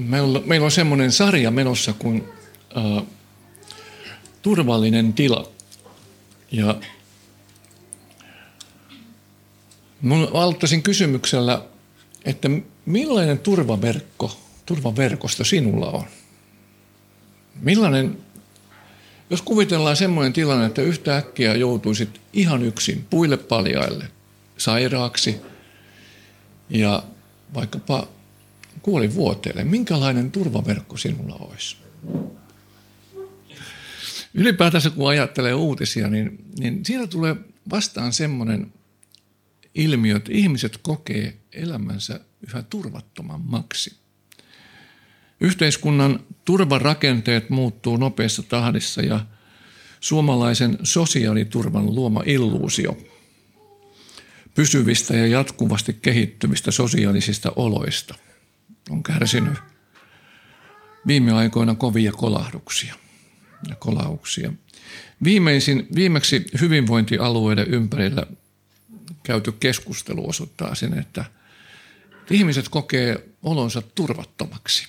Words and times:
meillä, 0.00 0.64
on 0.64 0.70
semmoinen 0.70 1.12
sarja 1.12 1.50
menossa 1.50 1.92
kuin 1.92 2.28
äh, 2.76 3.04
Turvallinen 4.42 5.12
tila. 5.12 5.50
Ja 6.52 6.80
aloittaisin 10.32 10.82
kysymyksellä, 10.82 11.62
että 12.24 12.50
millainen 12.86 13.38
turvaverkko, 13.38 14.40
turvaverkosto 14.66 15.44
sinulla 15.44 15.90
on? 15.90 16.04
Millainen, 17.60 18.18
jos 19.30 19.42
kuvitellaan 19.42 19.96
semmoinen 19.96 20.32
tilanne, 20.32 20.66
että 20.66 20.82
yhtäkkiä 20.82 21.54
joutuisit 21.54 22.20
ihan 22.32 22.62
yksin 22.62 23.06
puille 23.10 23.36
paljaille, 23.36 24.04
sairaaksi 24.56 25.36
ja 26.70 27.02
vaikkapa 27.54 28.08
kuoli 28.82 29.14
vuoteelle, 29.14 29.64
minkälainen 29.64 30.30
turvaverkko 30.30 30.96
sinulla 30.96 31.36
olisi? 31.40 31.76
Ylipäätänsä 34.34 34.90
kun 34.90 35.08
ajattelee 35.08 35.54
uutisia, 35.54 36.08
niin, 36.08 36.44
niin 36.58 36.84
siinä 36.84 37.06
tulee 37.06 37.36
vastaan 37.70 38.12
semmoinen 38.12 38.72
ilmiö, 39.74 40.16
että 40.16 40.32
ihmiset 40.32 40.78
kokee 40.82 41.36
elämänsä 41.52 42.20
yhä 42.48 42.62
turvattomammaksi. 42.62 43.96
Yhteiskunnan 45.40 46.20
turvarakenteet 46.44 47.50
muuttuu 47.50 47.96
nopeassa 47.96 48.42
tahdissa 48.42 49.02
ja 49.02 49.26
suomalaisen 50.00 50.78
sosiaaliturvan 50.82 51.94
luoma 51.94 52.22
illuusio 52.26 52.96
pysyvistä 54.54 55.16
ja 55.16 55.26
jatkuvasti 55.26 55.98
kehittyvistä 56.02 56.70
sosiaalisista 56.70 57.52
oloista 57.56 58.14
on 58.90 59.02
kärsinyt 59.02 59.58
viime 61.06 61.32
aikoina 61.32 61.74
kovia 61.74 62.12
kolahduksia 62.12 62.94
ja 63.68 63.74
kolauksia. 63.74 64.52
Viimeisin, 65.24 65.86
viimeksi 65.94 66.44
hyvinvointialueiden 66.60 67.66
ympärillä 67.68 68.26
käyty 69.22 69.52
keskustelu 69.52 70.28
osoittaa 70.28 70.74
sen, 70.74 70.98
että 70.98 71.24
ihmiset 72.30 72.68
kokee 72.68 73.28
olonsa 73.42 73.82
turvattomaksi. 73.82 74.88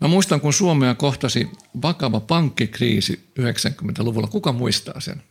Mä 0.00 0.08
muistan, 0.08 0.40
kun 0.40 0.52
Suomea 0.52 0.94
kohtasi 0.94 1.48
vakava 1.82 2.20
pankkikriisi 2.20 3.30
90-luvulla. 3.40 4.26
Kuka 4.26 4.52
muistaa 4.52 5.00
sen? 5.00 5.22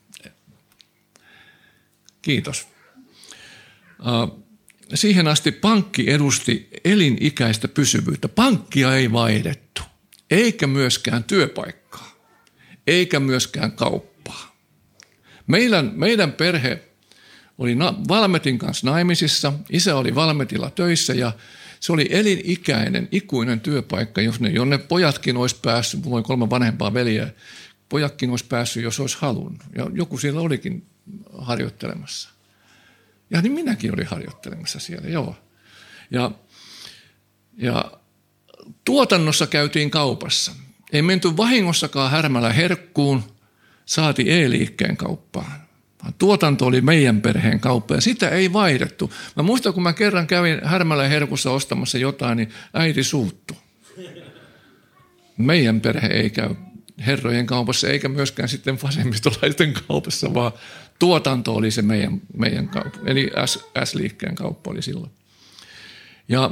Kiitos. 2.21 2.67
Siihen 4.93 5.27
asti 5.27 5.51
pankki 5.51 6.11
edusti 6.11 6.69
elinikäistä 6.83 7.67
pysyvyyttä. 7.67 8.27
Pankkia 8.27 8.95
ei 8.95 9.11
vaihdettu, 9.11 9.81
eikä 10.31 10.67
myöskään 10.67 11.23
työpaikkaa, 11.23 12.11
eikä 12.87 13.19
myöskään 13.19 13.71
kauppaa. 13.71 14.55
Meidän, 15.47 15.91
meidän 15.95 16.31
perhe 16.31 16.83
oli 17.57 17.77
Valmetin 18.07 18.57
kanssa 18.57 18.87
naimisissa, 18.87 19.53
isä 19.69 19.95
oli 19.95 20.15
Valmetilla 20.15 20.69
töissä 20.69 21.13
ja 21.13 21.31
se 21.79 21.93
oli 21.93 22.07
elinikäinen, 22.09 23.07
ikuinen 23.11 23.59
työpaikka, 23.59 24.21
jos 24.21 24.39
ne, 24.39 24.49
jonne 24.49 24.77
pojatkin 24.77 25.37
olisi 25.37 25.55
päässyt, 25.61 26.03
mulla 26.03 26.17
oli 26.17 26.23
kolme 26.23 26.49
vanhempaa 26.49 26.93
veljeä, 26.93 27.29
pojatkin 27.89 28.29
olisi 28.29 28.45
päässyt, 28.45 28.83
jos 28.83 28.99
olisi 28.99 29.17
halunnut. 29.19 29.63
Ja 29.77 29.89
joku 29.93 30.17
siellä 30.17 30.41
olikin 30.41 30.85
harjoittelemassa. 31.37 32.29
Ja 33.29 33.41
niin 33.41 33.51
minäkin 33.51 33.93
olin 33.93 34.05
harjoittelemassa 34.05 34.79
siellä, 34.79 35.09
joo. 35.09 35.35
Ja, 36.11 36.31
ja 37.57 37.91
tuotannossa 38.85 39.47
käytiin 39.47 39.91
kaupassa. 39.91 40.51
Ei 40.91 41.01
menty 41.01 41.37
vahingossakaan 41.37 42.11
härmällä 42.11 42.53
herkkuun, 42.53 43.23
saati 43.85 44.31
e-liikkeen 44.31 44.97
kauppaan. 44.97 45.69
Tuotanto 46.17 46.65
oli 46.65 46.81
meidän 46.81 47.21
perheen 47.21 47.59
kauppa 47.59 47.95
ja 47.95 48.01
sitä 48.01 48.29
ei 48.29 48.53
vaihdettu. 48.53 49.13
Mä 49.35 49.43
muistan, 49.43 49.73
kun 49.73 49.83
mä 49.83 49.93
kerran 49.93 50.27
kävin 50.27 50.59
Härmälä 50.63 51.07
herkussa 51.07 51.51
ostamassa 51.51 51.97
jotain, 51.97 52.37
niin 52.37 52.49
äiti 52.73 53.03
suuttu. 53.03 53.53
Meidän 55.37 55.81
perhe 55.81 56.07
ei 56.07 56.29
käy 56.29 56.55
herrojen 57.05 57.45
kaupassa 57.45 57.87
eikä 57.87 58.09
myöskään 58.09 58.49
sitten 58.49 58.81
vasemmistolaisten 58.83 59.73
kaupassa, 59.87 60.33
vaan 60.33 60.51
tuotanto 60.99 61.55
oli 61.55 61.71
se 61.71 61.81
meidän, 61.81 62.21
meidän 62.37 62.67
kauppa. 62.67 62.99
Eli 63.05 63.31
S, 63.45 63.59
S-liikkeen 63.83 64.35
kauppa 64.35 64.71
oli 64.71 64.81
silloin. 64.81 65.11
Ja 66.27 66.51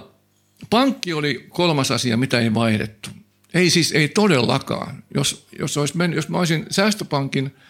pankki 0.69 1.13
oli 1.13 1.45
kolmas 1.49 1.91
asia, 1.91 2.17
mitä 2.17 2.39
ei 2.39 2.53
vaihdettu. 2.53 3.09
Ei 3.53 3.69
siis, 3.69 3.91
ei 3.91 4.07
todellakaan. 4.07 5.03
Jos, 5.15 5.47
jos, 5.59 5.77
olisi 5.77 5.97
mennyt, 5.97 6.15
jos 6.15 6.29
mä 6.29 6.37
olisin 6.37 6.65
säästöpankin– 6.69 7.53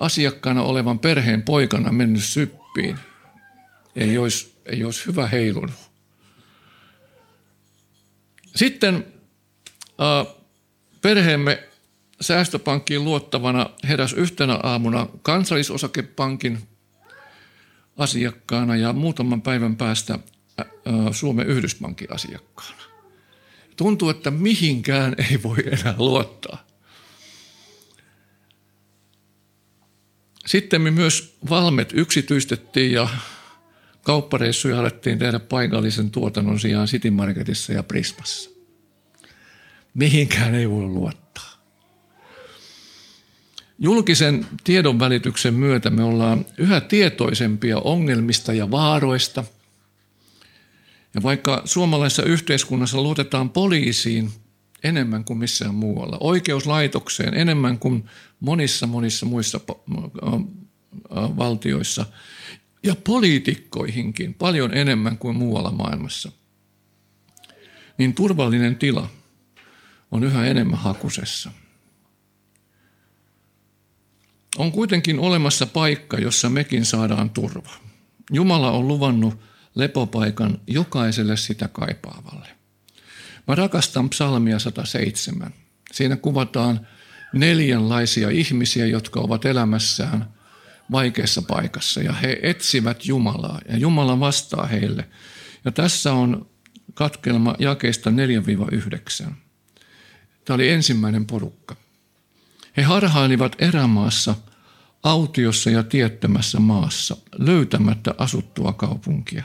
asiakkaana 0.00 0.62
olevan 0.62 0.98
perheen 0.98 1.42
poikana 1.42 1.92
mennyt 1.92 2.24
syppiin, 2.24 2.98
ei 3.96 4.18
olisi, 4.18 4.54
ei 4.66 4.84
olisi 4.84 5.06
hyvä 5.06 5.26
heilunut. 5.26 5.90
Sitten 8.56 9.06
äh, 10.00 10.34
perheemme 11.02 11.68
säästöpankkiin 12.20 13.04
luottavana 13.04 13.70
heräsi 13.88 14.16
yhtenä 14.16 14.58
aamuna 14.62 15.06
kansallisosakepankin 15.22 16.58
asiakkaana 17.96 18.76
ja 18.76 18.92
muutaman 18.92 19.42
päivän 19.42 19.76
päästä 19.76 20.18
Suomen 21.12 21.46
Yhdyspankin 21.46 22.12
asiakkaana. 22.12 22.82
Tuntuu, 23.76 24.08
että 24.08 24.30
mihinkään 24.30 25.14
ei 25.30 25.42
voi 25.42 25.56
enää 25.66 25.94
luottaa. 25.98 26.66
Sitten 30.46 30.82
me 30.82 30.90
myös 30.90 31.38
Valmet 31.50 31.92
yksityistettiin 31.94 32.92
ja 32.92 33.08
kauppareissuja 34.02 34.80
alettiin 34.80 35.18
tehdä 35.18 35.38
paikallisen 35.38 36.10
tuotannon 36.10 36.60
sijaan 36.60 36.86
City 36.86 37.10
Marketissa 37.10 37.72
ja 37.72 37.82
Prismassa. 37.82 38.59
Mihinkään 39.94 40.54
ei 40.54 40.70
voi 40.70 40.84
luottaa. 40.84 41.50
Julkisen 43.78 44.46
tiedon 44.64 44.98
välityksen 44.98 45.54
myötä 45.54 45.90
me 45.90 46.02
ollaan 46.02 46.46
yhä 46.58 46.80
tietoisempia 46.80 47.78
ongelmista 47.78 48.52
ja 48.52 48.70
vaaroista. 48.70 49.44
Ja 51.14 51.22
vaikka 51.22 51.62
suomalaisessa 51.64 52.22
yhteiskunnassa 52.22 53.02
luotetaan 53.02 53.50
poliisiin 53.50 54.30
enemmän 54.84 55.24
kuin 55.24 55.38
missään 55.38 55.74
muualla, 55.74 56.16
oikeuslaitokseen 56.20 57.34
enemmän 57.34 57.78
kuin 57.78 58.04
monissa 58.40 58.86
monissa 58.86 59.26
muissa 59.26 59.60
valtioissa 61.12 62.06
ja 62.82 62.96
poliitikkoihinkin 63.04 64.34
paljon 64.34 64.74
enemmän 64.74 65.18
kuin 65.18 65.36
muualla 65.36 65.70
maailmassa, 65.70 66.32
niin 67.98 68.14
turvallinen 68.14 68.76
tila 68.76 69.10
on 70.10 70.24
yhä 70.24 70.46
enemmän 70.46 70.78
hakusessa. 70.78 71.50
On 74.58 74.72
kuitenkin 74.72 75.18
olemassa 75.18 75.66
paikka, 75.66 76.18
jossa 76.18 76.48
mekin 76.48 76.84
saadaan 76.84 77.30
turva. 77.30 77.70
Jumala 78.32 78.70
on 78.70 78.88
luvannut 78.88 79.40
lepopaikan 79.74 80.60
jokaiselle 80.66 81.36
sitä 81.36 81.68
kaipaavalle. 81.68 82.48
Mä 83.48 83.54
rakastan 83.54 84.10
psalmia 84.10 84.58
107. 84.58 85.54
Siinä 85.92 86.16
kuvataan 86.16 86.86
neljänlaisia 87.32 88.30
ihmisiä, 88.30 88.86
jotka 88.86 89.20
ovat 89.20 89.44
elämässään 89.44 90.34
vaikeassa 90.92 91.42
paikassa 91.42 92.02
ja 92.02 92.12
he 92.12 92.40
etsivät 92.42 93.06
Jumalaa 93.06 93.60
ja 93.68 93.76
Jumala 93.76 94.20
vastaa 94.20 94.66
heille. 94.66 95.08
Ja 95.64 95.72
tässä 95.72 96.12
on 96.12 96.50
katkelma 96.94 97.54
jakeista 97.58 98.10
4-9. 99.26 99.32
Tämä 100.50 100.56
oli 100.56 100.68
ensimmäinen 100.68 101.26
porukka. 101.26 101.76
He 102.76 102.82
harhailivat 102.82 103.56
erämaassa, 103.58 104.34
autiossa 105.02 105.70
ja 105.70 105.82
tiettämässä 105.82 106.60
maassa, 106.60 107.16
löytämättä 107.38 108.14
asuttua 108.18 108.72
kaupunkia. 108.72 109.44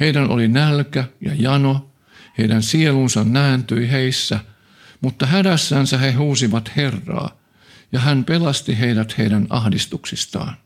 Heidän 0.00 0.30
oli 0.30 0.48
nälkä 0.48 1.04
ja 1.20 1.32
jano, 1.34 1.90
heidän 2.38 2.62
sielunsa 2.62 3.24
nääntyi 3.24 3.90
heissä– 3.90 4.40
mutta 5.00 5.26
hädässänsä 5.26 5.98
he 5.98 6.12
huusivat 6.12 6.76
Herraa, 6.76 7.38
ja 7.92 8.00
hän 8.00 8.24
pelasti 8.24 8.78
heidät 8.78 9.18
heidän 9.18 9.46
ahdistuksistaan. 9.50 10.56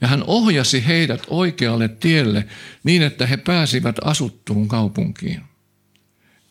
Ja 0.00 0.08
hän 0.08 0.24
ohjasi 0.26 0.86
heidät 0.86 1.22
oikealle 1.28 1.88
tielle 1.88 2.46
niin, 2.84 3.02
että 3.02 3.26
he 3.26 3.36
pääsivät 3.36 3.96
asuttuun 4.04 4.68
kaupunkiin. 4.68 5.40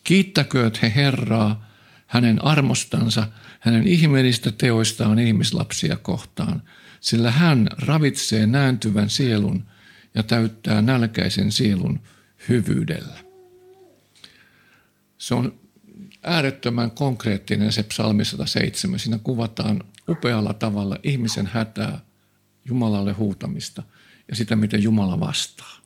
Kiittäkööt 0.04 0.82
he 0.82 0.92
Herraa 0.96 1.69
hänen 2.10 2.46
armostansa, 2.46 3.28
hänen 3.60 3.88
ihmeellistä 3.88 4.52
teoistaan 4.52 5.20
ihmislapsia 5.20 5.98
kohtaan, 5.98 6.64
sillä 7.00 7.32
hän 7.32 7.68
ravitsee 7.78 8.48
nääntyvän 8.48 9.10
sielun 9.10 9.64
ja 10.16 10.24
täyttää 10.24 10.82
nälkäisen 10.82 11.52
sielun 11.52 12.00
hyvyydellä. 12.50 13.18
Se 15.18 15.36
on 15.36 15.60
äärettömän 16.24 16.92
konkreettinen 16.92 17.72
se 17.72 17.84
psalmi 17.84 18.26
107. 18.26 19.00
Siinä 19.00 19.20
kuvataan 19.24 19.84
upealla 20.10 20.54
tavalla 20.54 20.98
ihmisen 21.04 21.48
hätää, 21.48 22.00
Jumalalle 22.66 23.14
huutamista 23.14 23.84
ja 24.28 24.36
sitä, 24.36 24.56
miten 24.56 24.84
Jumala 24.84 25.20
vastaa. 25.20 25.78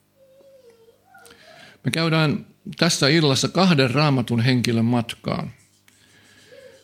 Me 1.84 1.92
käydään 1.92 2.46
tässä 2.78 3.08
illassa 3.08 3.48
kahden 3.48 3.92
raamatun 3.92 4.40
henkilön 4.40 4.86
matkaan. 4.86 5.52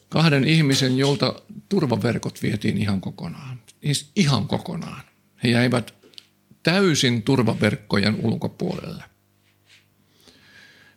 Kahden 0.10 0.44
ihmisen, 0.44 0.98
jolta 0.98 1.42
turvaverkot 1.70 2.42
vietiin 2.42 2.78
ihan 2.78 3.02
kokonaan. 3.02 3.62
Ihan 4.16 4.48
kokonaan. 4.48 5.02
He 5.44 5.50
jäivät 5.50 5.94
täysin 6.64 7.24
turvaverkkojen 7.24 8.16
ulkopuolelle. 8.16 9.04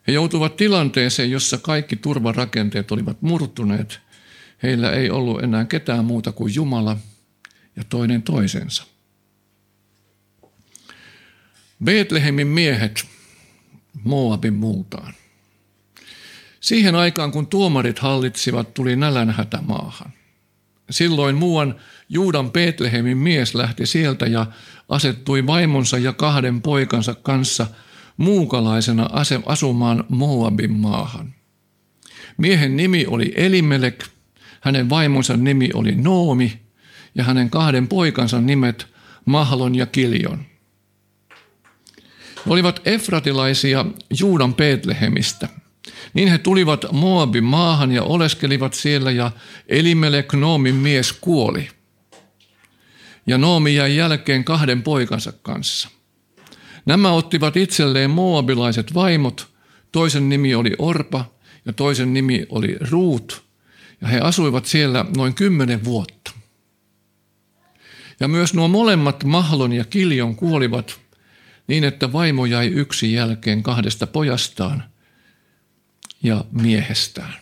He 0.07 0.13
joutuvat 0.13 0.57
tilanteeseen, 0.57 1.31
jossa 1.31 1.59
kaikki 1.59 1.97
turvarakenteet 1.97 2.93
olivat 2.93 3.23
murtuneet. 3.23 4.01
Heillä 4.63 4.93
ei 4.93 5.11
ollut 5.11 5.43
enää 5.43 5.65
ketään 5.65 6.05
muuta 6.05 6.33
kuin 6.33 6.55
Jumala 6.55 6.97
ja 7.77 7.85
toinen 7.85 8.23
toisensa. 8.23 8.85
Betlehemin 11.85 12.47
miehet 12.47 13.05
Moabin 14.05 14.55
multaan. 14.55 15.15
Siihen 16.63 16.95
aikaan, 16.95 17.33
kun 17.33 17.47
tuomarit 17.47 17.99
hallitsivat, 17.99 18.75
tuli 18.75 18.97
nälänhätä 18.97 19.59
maahan. 19.67 20.13
Silloin 20.91 21.37
muuan 21.37 21.75
Juudan 22.09 22.51
Betlehemin 22.51 23.19
mies 23.19 23.55
lähti 23.55 23.87
sieltä 23.87 24.27
ja 24.27 24.47
asettui 24.89 25.47
vaimonsa 25.47 25.99
ja 25.99 26.13
kahden 26.13 26.63
poikansa 26.63 27.15
kanssa 27.15 27.67
muukalaisena 28.17 29.11
asumaan 29.47 30.05
Moabin 30.09 30.73
maahan. 30.73 31.35
Miehen 32.37 32.77
nimi 32.77 33.07
oli 33.09 33.33
Elimelek, 33.37 34.05
hänen 34.61 34.91
vaimonsa 34.91 35.37
nimi 35.37 35.71
oli 35.75 35.95
Noomi 35.95 36.61
ja 37.15 37.25
hänen 37.25 37.51
kahden 37.51 37.89
poikansa 37.89 38.41
nimet 38.41 38.87
Mahlon 39.25 39.75
ja 39.75 39.87
Kiljon. 39.87 40.45
He 42.37 42.51
olivat 42.51 42.81
efratilaisia 42.85 43.85
Juudan 44.21 44.55
Betlehemistä. 44.55 45.62
Niin 46.15 46.29
he 46.29 46.39
tulivat 46.39 46.85
Moabin 46.93 47.45
maahan 47.45 47.93
ja 47.93 48.03
oleskelivat 48.03 48.75
siellä 48.75 49.11
ja 49.11 49.31
Elimelek 49.69 50.33
Noomin 50.33 50.75
mies 50.75 51.13
kuoli. 51.13 51.69
Ja 53.27 53.39
Noomi 53.39 53.75
jäi 53.75 53.97
jälkeen 53.97 54.45
kahden 54.45 54.83
poikansa 54.83 55.33
kanssa. 55.33 55.89
Nämä 56.87 57.13
ottivat 57.13 57.57
itselleen 57.57 58.11
moabilaiset 58.11 58.95
vaimot. 58.95 59.49
Toisen 59.93 60.29
nimi 60.29 60.55
oli 60.55 60.73
Orpa 60.79 61.25
ja 61.65 61.73
toisen 61.73 62.15
nimi 62.15 62.47
oli 62.49 62.77
Ruut. 62.91 63.45
Ja 64.01 64.09
he 64.09 64.21
asuivat 64.21 64.67
siellä 64.67 65.05
noin 65.17 65.35
kymmenen 65.35 65.85
vuotta. 65.85 66.33
Ja 68.21 68.29
myös 68.29 68.55
nuo 68.55 68.69
molemmat 68.69 69.25
Mahlon 69.25 69.73
ja 69.73 69.85
Kiljon 69.85 70.37
kuolivat 70.37 71.01
niin 71.67 71.85
että 71.85 72.13
vaimo 72.13 72.47
jäi 72.47 72.67
yksin 72.67 73.13
jälkeen 73.13 73.63
kahdesta 73.63 74.07
pojastaan 74.07 74.92
ja 76.23 76.45
miehestään. 76.53 77.35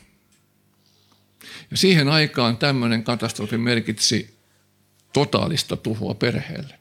Ja 1.71 1.77
siihen 1.77 2.09
aikaan 2.09 2.57
tämmöinen 2.57 3.05
katastrofi 3.05 3.59
merkitsi 3.59 4.39
totaalista 5.13 5.77
tuhoa 5.77 6.15
perheelle. 6.15 6.75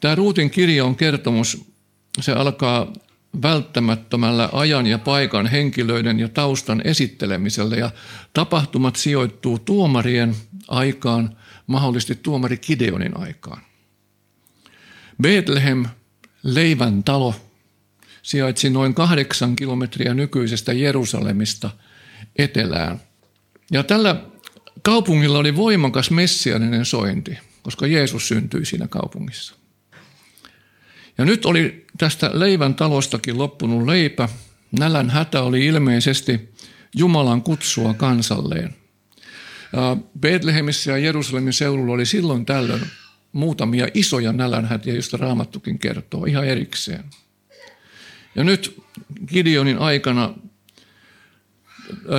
Tämä 0.00 0.14
Ruutin 0.14 0.50
kirja 0.50 0.84
on 0.84 0.96
kertomus, 0.96 1.64
se 2.20 2.32
alkaa 2.32 2.92
välttämättömällä 3.42 4.48
ajan 4.52 4.86
ja 4.86 4.98
paikan 4.98 5.46
henkilöiden 5.46 6.20
ja 6.20 6.28
taustan 6.28 6.82
esittelemisellä 6.84 7.76
ja 7.76 7.90
tapahtumat 8.32 8.96
sijoittuu 8.96 9.58
tuomarien 9.58 10.36
aikaan, 10.68 11.36
mahdollisesti 11.66 12.14
tuomari 12.14 12.56
Kideonin 12.56 13.16
aikaan. 13.16 13.62
Bethlehem, 15.22 15.84
leivän 16.42 17.04
talo, 17.04 17.34
sijaitsi 18.24 18.70
noin 18.70 18.94
kahdeksan 18.94 19.56
kilometriä 19.56 20.14
nykyisestä 20.14 20.72
Jerusalemista 20.72 21.70
etelään. 22.36 23.00
Ja 23.72 23.82
tällä 23.82 24.24
kaupungilla 24.82 25.38
oli 25.38 25.56
voimakas 25.56 26.10
messianinen 26.10 26.84
sointi, 26.84 27.38
koska 27.62 27.86
Jeesus 27.86 28.28
syntyi 28.28 28.64
siinä 28.64 28.88
kaupungissa. 28.88 29.54
Ja 31.18 31.24
nyt 31.24 31.46
oli 31.46 31.86
tästä 31.98 32.30
leivän 32.32 32.74
talostakin 32.74 33.38
loppunut 33.38 33.86
leipä. 33.86 34.28
Nälän 34.78 35.10
hätä 35.10 35.42
oli 35.42 35.66
ilmeisesti 35.66 36.54
Jumalan 36.96 37.42
kutsua 37.42 37.94
kansalleen. 37.94 38.74
Ja 39.72 39.96
Bethlehemissä 40.20 40.90
ja 40.90 40.98
Jerusalemin 40.98 41.52
seudulla 41.52 41.92
oli 41.92 42.06
silloin 42.06 42.46
tällöin 42.46 42.86
muutamia 43.32 43.88
isoja 43.94 44.32
nälänhätiä, 44.32 44.94
joista 44.94 45.16
Raamattukin 45.16 45.78
kertoo 45.78 46.24
ihan 46.24 46.44
erikseen. 46.44 47.04
Ja 48.34 48.44
nyt 48.44 48.82
Gideonin 49.26 49.78
aikana 49.78 50.34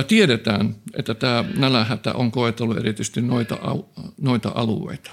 tiedetään, 0.08 0.76
että 0.94 1.14
tämä 1.14 1.44
nälänhätä 1.56 2.12
on 2.12 2.30
koetellut 2.30 2.76
erityisesti 2.76 3.20
noita, 3.20 3.58
noita 4.20 4.52
alueita. 4.54 5.10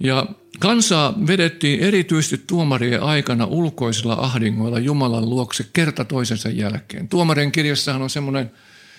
Ja 0.00 0.26
kansaa 0.58 1.14
vedettiin 1.26 1.80
erityisesti 1.80 2.44
tuomarien 2.46 3.02
aikana 3.02 3.44
ulkoisilla 3.44 4.14
ahdingoilla 4.14 4.78
Jumalan 4.78 5.30
luokse 5.30 5.66
kerta 5.72 6.04
toisensa 6.04 6.48
jälkeen. 6.48 7.08
Tuomarien 7.08 7.52
kirjassahan 7.52 8.02
on 8.02 8.10
semmoinen, 8.10 8.50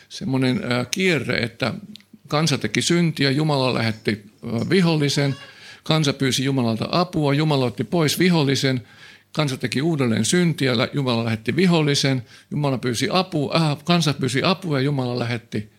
semmoinen 0.09 0.61
kierre, 0.91 1.37
että 1.37 1.73
kansa 2.27 2.57
teki 2.57 2.81
syntiä, 2.81 3.31
Jumala 3.31 3.73
lähetti 3.73 4.23
vihollisen, 4.69 5.35
kansa 5.83 6.13
pyysi 6.13 6.43
Jumalalta 6.43 6.87
apua, 6.91 7.33
Jumala 7.33 7.65
otti 7.65 7.83
pois 7.83 8.19
vihollisen, 8.19 8.87
kansa 9.31 9.57
teki 9.57 9.81
uudelleen 9.81 10.25
syntiä, 10.25 10.73
Jumala 10.93 11.25
lähetti 11.25 11.55
vihollisen, 11.55 12.25
Jumala 12.51 12.77
pyysi 12.77 13.07
apua, 13.11 13.55
äh, 13.55 13.83
kansa 13.83 14.13
pyysi 14.13 14.43
apua 14.43 14.79
ja 14.79 14.83
Jumala 14.83 15.19
lähetti 15.19 15.69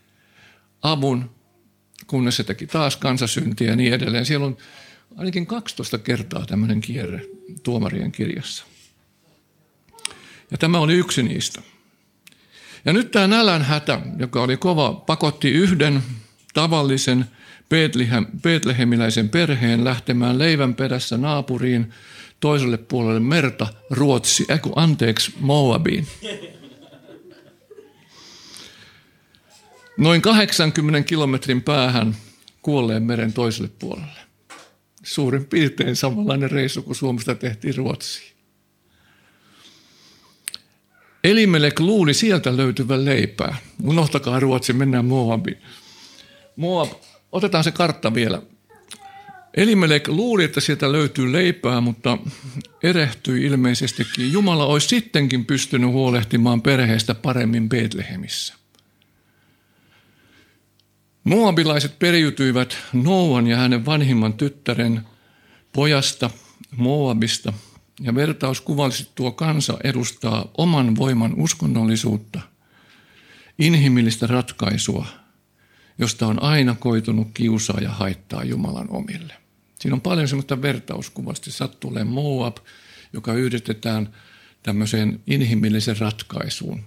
avun, 0.82 1.30
kunnes 2.06 2.36
se 2.36 2.44
teki 2.44 2.66
taas 2.66 2.96
kansasyntiä 2.96 3.70
ja 3.70 3.76
niin 3.76 3.94
edelleen. 3.94 4.26
Siellä 4.26 4.46
on 4.46 4.56
ainakin 5.16 5.46
12 5.46 5.98
kertaa 5.98 6.46
tämmöinen 6.46 6.80
kierre 6.80 7.26
tuomarien 7.62 8.12
kirjassa. 8.12 8.64
Ja 10.50 10.58
tämä 10.58 10.78
oli 10.78 10.94
yksi 10.94 11.22
niistä. 11.22 11.62
Ja 12.84 12.92
nyt 12.92 13.10
tämä 13.10 13.26
nälänhätä, 13.26 14.00
joka 14.18 14.42
oli 14.42 14.56
kova, 14.56 14.92
pakotti 14.92 15.50
yhden 15.50 16.02
tavallisen 16.54 17.26
Betlehemiläisen 18.42 19.28
perheen 19.28 19.84
lähtemään 19.84 20.38
leivän 20.38 20.74
perässä 20.74 21.16
naapuriin 21.18 21.92
toiselle 22.40 22.76
puolelle 22.78 23.20
merta, 23.20 23.66
Ruotsi, 23.90 24.46
äh, 24.50 24.60
anteeksi, 24.76 25.32
Moabiin. 25.40 26.06
Noin 29.96 30.22
80 30.22 31.08
kilometrin 31.08 31.62
päähän 31.62 32.16
kuolleen 32.62 33.02
meren 33.02 33.32
toiselle 33.32 33.70
puolelle. 33.78 34.20
Suurin 35.02 35.44
piirtein 35.44 35.96
samanlainen 35.96 36.50
reissu 36.50 36.82
kuin 36.82 36.96
Suomesta 36.96 37.34
tehtiin 37.34 37.76
Ruotsiin. 37.76 38.30
Elimelek 41.24 41.80
luuli 41.80 42.14
sieltä 42.14 42.56
löytyvän 42.56 43.04
leipää. 43.04 43.56
Unohtakaa 43.82 44.40
Ruotsi, 44.40 44.72
mennään 44.72 45.04
Moabiin. 45.04 45.62
Moab, 46.56 46.92
otetaan 47.32 47.64
se 47.64 47.72
kartta 47.72 48.14
vielä. 48.14 48.42
Elimelek 49.56 50.08
luuli, 50.08 50.44
että 50.44 50.60
sieltä 50.60 50.92
löytyy 50.92 51.32
leipää, 51.32 51.80
mutta 51.80 52.18
erehtyi 52.82 53.44
ilmeisestikin. 53.44 54.32
Jumala 54.32 54.66
olisi 54.66 54.88
sittenkin 54.88 55.44
pystynyt 55.44 55.90
huolehtimaan 55.90 56.62
perheestä 56.62 57.14
paremmin 57.14 57.68
Betlehemissä. 57.68 58.54
Moabilaiset 61.24 61.98
periytyivät 61.98 62.76
Noan 62.92 63.46
ja 63.46 63.56
hänen 63.56 63.86
vanhimman 63.86 64.32
tyttären 64.32 65.00
pojasta 65.72 66.30
Moabista, 66.76 67.52
ja 68.00 68.14
vertauskuvallisesti 68.14 69.12
tuo 69.14 69.32
kansa 69.32 69.78
edustaa 69.84 70.50
oman 70.58 70.96
voiman 70.96 71.34
uskonnollisuutta, 71.36 72.40
inhimillistä 73.58 74.26
ratkaisua– 74.26 75.06
josta 76.00 76.26
on 76.26 76.42
aina 76.42 76.74
koitunut 76.74 77.28
kiusaa 77.34 77.80
ja 77.80 77.90
haittaa 77.90 78.44
Jumalan 78.44 78.90
omille. 78.90 79.39
Siinä 79.80 79.94
on 79.94 80.00
paljon 80.00 80.28
semmoista 80.28 80.62
vertauskuvasti. 80.62 81.50
Sattuu 81.50 81.92
Moab, 82.04 82.56
joka 83.12 83.34
yhdistetään 83.34 84.14
tämmöiseen 84.62 85.20
inhimilliseen 85.26 85.98
ratkaisuun. 85.98 86.82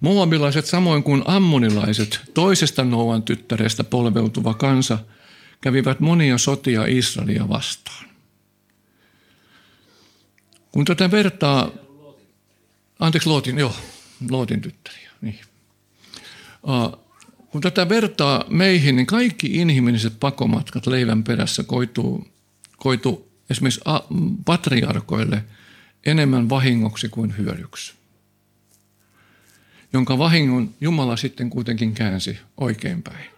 Moabilaiset 0.00 0.66
samoin 0.66 1.02
kuin 1.02 1.22
ammonilaiset, 1.26 2.20
toisesta 2.34 2.84
Noan 2.84 3.22
tyttärestä 3.22 3.84
polveutuva 3.84 4.54
kansa, 4.54 4.98
kävivät 5.60 6.00
monia 6.00 6.38
sotia 6.38 6.84
Israelia 6.86 7.48
vastaan. 7.48 8.10
Kun 10.72 10.84
tätä 10.84 11.10
vertaa 11.10 11.70
Anteeksi, 13.00 13.28
Lootin, 13.28 13.58
joo, 13.58 13.74
Lootin 14.30 14.60
tyttäriä. 14.60 15.10
Niin. 15.20 15.40
Kun 17.50 17.60
tätä 17.60 17.88
vertaa 17.88 18.44
meihin, 18.48 18.96
niin 18.96 19.06
kaikki 19.06 19.46
inhimilliset 19.46 20.20
pakomatkat 20.20 20.86
leivän 20.86 21.24
perässä 21.24 21.62
koituu, 21.62 22.28
koituu 22.76 23.30
esimerkiksi 23.50 23.80
patriarkoille 24.44 25.44
enemmän 26.06 26.48
vahingoksi 26.48 27.08
kuin 27.08 27.38
hyödyksi. 27.38 27.92
Jonka 29.92 30.18
vahingon 30.18 30.74
Jumala 30.80 31.16
sitten 31.16 31.50
kuitenkin 31.50 31.94
käänsi 31.94 32.38
oikeinpäin. 32.56 33.30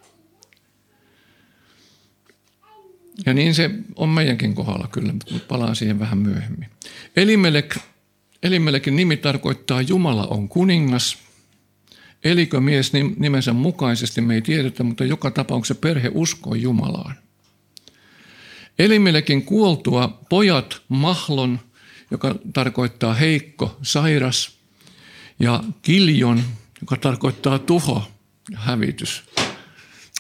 Ja 3.27 3.35
niin 3.35 3.55
se 3.55 3.71
on 3.97 4.09
meidänkin 4.09 4.55
kohdalla 4.55 4.89
kyllä, 4.93 5.13
mutta 5.13 5.35
palaan 5.49 5.77
siihen 5.77 5.99
vähän 5.99 6.19
myöhemmin. 6.19 6.69
Elimelek, 7.17 7.77
Elimelekin 8.43 8.97
nimi 8.97 9.17
tarkoittaa 9.17 9.83
Jumala 9.83 10.27
on 10.27 10.49
kuningas. 10.49 11.19
Elikö 12.25 12.61
mies 12.61 12.93
nimensä 13.17 13.53
mukaisesti, 13.53 14.21
me 14.21 14.35
ei 14.35 14.43
tiedetä, 14.43 14.83
mutta 14.83 15.05
joka 15.05 15.31
tapauksessa 15.31 15.75
perhe 15.75 16.11
uskoo 16.15 16.55
Jumalaan. 16.55 17.15
Elimelekin 18.79 19.45
kuoltua 19.45 20.21
pojat 20.29 20.83
Mahlon, 20.89 21.61
joka 22.11 22.35
tarkoittaa 22.53 23.15
heikko, 23.15 23.77
sairas, 23.83 24.51
ja 25.41 25.65
Kiljon, 25.83 26.43
joka 26.81 26.97
tarkoittaa 26.97 27.59
tuho 27.59 28.11
ja 28.51 28.59
hävitys 28.59 29.25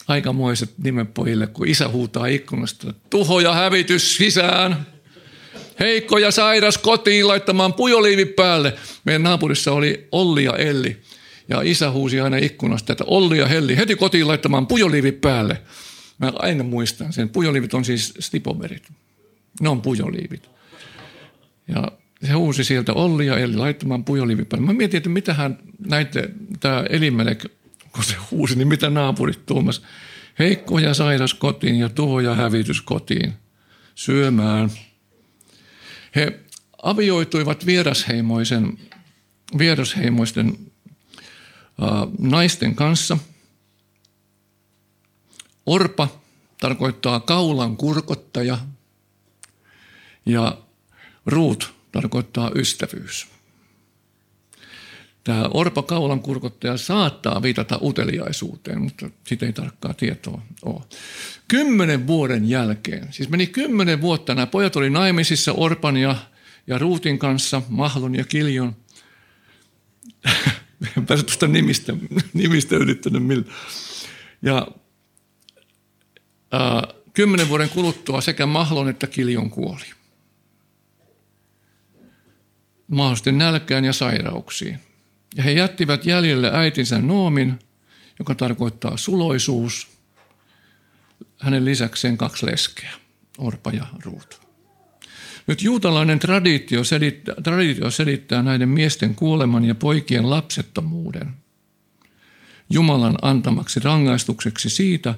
aikamoiset 0.08 0.70
nimet 0.82 1.14
pojille, 1.14 1.46
kun 1.46 1.68
isä 1.68 1.88
huutaa 1.88 2.26
ikkunasta, 2.26 2.94
tuho 3.10 3.40
ja 3.40 3.52
hävitys 3.52 4.16
sisään. 4.16 4.86
Heikko 5.80 6.18
ja 6.18 6.30
sairas 6.30 6.78
kotiin 6.78 7.28
laittamaan 7.28 7.74
pujoliivi 7.74 8.24
päälle. 8.24 8.74
Meidän 9.04 9.22
naapurissa 9.22 9.72
oli 9.72 10.08
Olli 10.12 10.44
ja 10.44 10.56
Elli. 10.56 11.02
Ja 11.48 11.62
isä 11.62 11.90
huusi 11.90 12.20
aina 12.20 12.36
ikkunasta, 12.36 12.92
että 12.92 13.04
Olli 13.06 13.38
ja 13.38 13.46
Helli 13.46 13.76
heti 13.76 13.96
kotiin 13.96 14.28
laittamaan 14.28 14.66
pujoliivi 14.66 15.12
päälle. 15.12 15.62
Mä 16.18 16.32
aina 16.36 16.64
muistan 16.64 17.12
sen. 17.12 17.28
Pujoliivit 17.28 17.74
on 17.74 17.84
siis 17.84 18.14
stipoverit. 18.18 18.88
Ne 19.60 19.68
on 19.68 19.82
pujoliivit. 19.82 20.50
Ja 21.68 21.92
se 22.24 22.32
huusi 22.32 22.64
sieltä 22.64 22.92
Olli 22.92 23.26
ja 23.26 23.38
Elli 23.38 23.56
laittamaan 23.56 24.04
pujoliivi 24.04 24.44
päälle. 24.44 24.66
Mä 24.66 24.72
mietin, 24.72 24.98
että 24.98 25.08
mitähän 25.08 25.58
näitä, 25.86 26.28
tämä 26.60 26.84
Elimelek 26.90 27.46
kun 27.92 28.04
se 28.04 28.14
huusi, 28.30 28.56
niin 28.56 28.68
mitä 28.68 28.90
naapurit 28.90 29.46
tuumas? 29.46 29.82
Heikko 30.38 30.78
ja 30.78 30.94
sairas 30.94 31.34
kotiin 31.34 31.76
ja 31.76 31.88
tuho 31.88 32.20
ja 32.20 32.34
hävitys 32.34 32.80
kotiin 32.80 33.32
syömään. 33.94 34.70
He 36.16 36.40
avioituivat 36.82 37.66
vierasheimoisen, 37.66 38.78
vierasheimoisten 39.58 40.58
naisten 42.18 42.74
kanssa. 42.74 43.18
Orpa 45.66 46.08
tarkoittaa 46.60 47.20
kaulan 47.20 47.76
kurkottaja 47.76 48.58
ja 50.26 50.58
ruut 51.26 51.74
tarkoittaa 51.92 52.50
ystävyys. 52.54 53.32
Tämä 55.24 55.48
Orpa 55.54 55.82
Kaulan 55.82 56.20
kurkottaja 56.20 56.76
saattaa 56.76 57.42
viitata 57.42 57.78
uteliaisuuteen, 57.82 58.82
mutta 58.82 59.10
siitä 59.26 59.46
ei 59.46 59.52
tarkkaa 59.52 59.94
tietoa 59.94 60.42
ole. 60.62 60.82
Kymmenen 61.48 62.06
vuoden 62.06 62.48
jälkeen, 62.48 63.12
siis 63.12 63.28
meni 63.28 63.46
kymmenen 63.46 64.00
vuotta, 64.00 64.34
nämä 64.34 64.46
pojat 64.46 64.76
oli 64.76 64.90
naimisissa 64.90 65.52
Orpan 65.52 65.96
ja, 65.96 66.16
ja 66.66 66.78
Ruutin 66.78 67.18
kanssa, 67.18 67.62
Mahlon 67.68 68.14
ja 68.14 68.24
Kiljon. 68.24 68.76
en 70.96 71.06
tuosta 71.06 71.48
nimistä, 71.48 71.92
nimistä 72.32 72.76
yrittänyt 72.76 73.22
millä. 73.22 73.44
Ja 74.42 74.68
ää, 76.52 76.88
kymmenen 77.14 77.48
vuoden 77.48 77.68
kuluttua 77.68 78.20
sekä 78.20 78.46
Mahlon 78.46 78.88
että 78.88 79.06
Kiljon 79.06 79.50
kuoli. 79.50 79.84
Mahdollisesti 82.88 83.32
nälkään 83.32 83.84
ja 83.84 83.92
sairauksiin. 83.92 84.80
Ja 85.36 85.42
he 85.42 85.52
jättivät 85.52 86.06
jäljelle 86.06 86.50
äitinsä 86.54 86.98
Noomin, 86.98 87.58
joka 88.18 88.34
tarkoittaa 88.34 88.96
suloisuus. 88.96 89.88
Hänen 91.38 91.64
lisäkseen 91.64 92.16
kaksi 92.16 92.46
leskeä, 92.46 92.90
Orpa 93.38 93.70
ja 93.70 93.86
Ruut. 94.04 94.41
Nyt 95.46 95.62
juutalainen 95.62 96.18
traditio 96.18 96.84
selittää, 96.84 97.34
traditio 97.42 97.90
selittää 97.90 98.42
näiden 98.42 98.68
miesten 98.68 99.14
kuoleman 99.14 99.64
ja 99.64 99.74
poikien 99.74 100.30
lapsettomuuden 100.30 101.30
Jumalan 102.70 103.18
antamaksi 103.22 103.80
rangaistukseksi 103.80 104.70
siitä, 104.70 105.14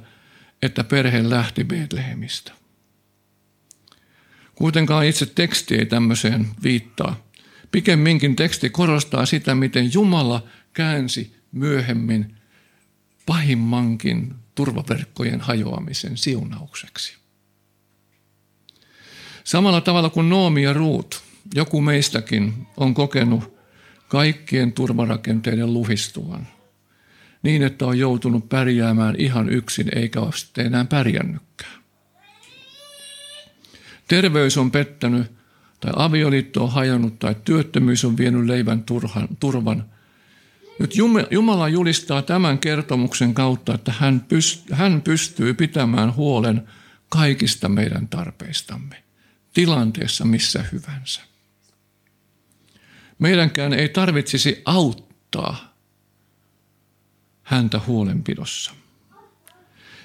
että 0.63 0.85
perhe 0.85 1.31
lähti 1.31 1.65
Betlehemistä. 1.65 2.53
Kuitenkaan 4.55 5.07
itse 5.07 5.27
teksti 5.27 5.75
ei 5.75 5.87
tämmöiseen 5.87 6.49
viittaa. 6.63 7.25
Pikemminkin 7.71 8.37
teksti 8.37 8.71
korostaa 8.71 9.27
sitä, 9.27 9.55
miten 9.55 9.95
Jumala 9.95 10.45
käänsi 10.73 11.37
myöhemmin 11.53 12.37
pahimmankin 13.27 14.35
turvaverkkojen 14.55 15.41
hajoamisen 15.41 16.17
siunaukseksi. 16.17 17.24
Samalla 19.45 19.81
tavalla 19.81 20.11
kuin 20.11 20.29
Noomi 20.29 20.63
ja 20.63 20.73
Ruut, 20.73 21.23
joku 21.55 21.81
meistäkin 21.81 22.67
on 22.77 22.95
kokenut 22.95 23.55
kaikkien 24.09 24.73
turvarakenteiden 24.73 25.75
luhistuvan 25.75 26.47
niin, 27.45 27.63
että 27.63 27.87
on 27.87 27.99
joutunut 27.99 28.49
pärjäämään 28.49 29.15
ihan 29.19 29.49
yksin 29.49 29.89
eikä 29.99 30.21
ole 30.21 30.33
sitten 30.33 30.67
enää 30.67 30.85
pärjännytkään. 30.85 31.83
Terveys 34.09 34.59
on 34.59 34.71
pettänyt 34.71 35.33
tai 35.81 35.93
avioliitto 35.97 36.65
on 36.65 36.73
hajonnut 36.73 37.19
tai 37.19 37.37
työttömyys 37.45 38.05
on 38.05 38.17
vienyt 38.17 38.47
leivän 38.47 38.83
turhan, 38.83 39.29
turvan. 39.41 39.85
Nyt 40.79 40.97
Jumala 41.31 41.69
julistaa 41.69 42.23
tämän 42.23 42.59
kertomuksen 42.59 43.35
kautta, 43.35 43.75
että 43.75 43.93
hän, 43.99 44.27
hän 44.73 45.03
pystyy 45.03 45.55
pitämään 45.55 46.15
huolen 46.15 46.69
kaikista 47.09 47.69
meidän 47.69 48.09
tarpeistamme, 48.09 49.04
tilanteessa 49.55 50.25
missä 50.25 50.65
hyvänsä. 50.73 51.21
Meidänkään 53.19 53.73
ei 53.73 53.89
tarvitsisi 53.89 54.63
auttaa 54.65 55.75
häntä 57.43 57.81
huolenpidossa. 57.87 58.73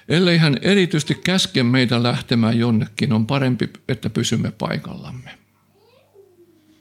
Ellei 0.10 0.38
hän 0.38 0.58
erityisesti 0.62 1.15
käske 1.15 1.63
meitä 1.63 2.03
lähtemään 2.03 2.60
jonnekin, 2.60 3.13
on 3.13 3.25
parempi, 3.25 3.70
että 3.88 4.10
pysymme 4.10 4.51
paikallamme. 4.51 5.39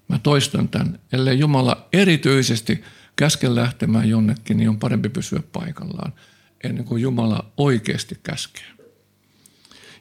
Mä 0.09 0.19
toistan 0.19 0.69
tämän. 0.69 0.99
Ellei 1.13 1.39
Jumala 1.39 1.89
erityisesti 1.93 2.85
käske 3.17 3.55
lähtemään 3.55 4.09
jonnekin, 4.09 4.57
niin 4.57 4.69
on 4.69 4.79
parempi 4.79 5.09
pysyä 5.09 5.43
paikallaan 5.53 6.13
ennen 6.65 6.85
kuin 6.85 7.03
Jumala 7.03 7.53
oikeasti 7.57 8.21
käskee. 8.23 8.77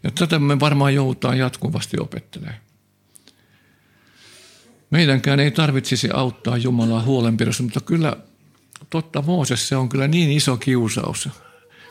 Ja 0.08 0.12
tätä 0.12 0.40
me 0.40 0.60
varmaan 0.60 0.96
joudutaan 0.96 1.38
jatkuvasti 1.38 2.00
opettelemaan. 2.00 2.60
Meidänkään 4.90 5.40
ei 5.40 5.52
tarvitsisi 5.52 6.10
auttaa 6.14 6.58
Jumalaa 6.58 7.04
huolenpidossa, 7.04 7.64
mutta 7.64 7.82
kyllä 7.82 8.18
totta 8.90 9.22
Mooses 9.22 9.68
se 9.68 9.76
on 9.76 9.90
kyllä 9.90 10.08
niin 10.08 10.32
iso 10.32 10.58
kiusaus. 10.58 11.30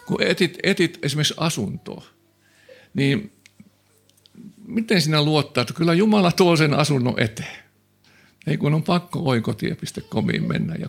Kun 0.07 0.23
etit, 0.23 0.59
etit 0.63 0.99
esimerkiksi 1.03 1.35
asuntoa, 1.37 2.05
niin 2.95 3.33
miten 4.67 5.03
sinä 5.03 5.23
luottaa, 5.23 5.63
että 5.63 5.75
kyllä 5.75 5.95
Jumala 5.95 6.33
tuo 6.33 6.57
sen 6.57 6.75
asunnon 6.75 7.21
eteen. 7.21 7.57
Ei 8.47 8.57
kun 8.57 8.75
on 8.75 8.83
pakko 8.83 9.21
oikotie.comiin 9.25 10.49
mennä 10.49 10.75
ja, 10.75 10.89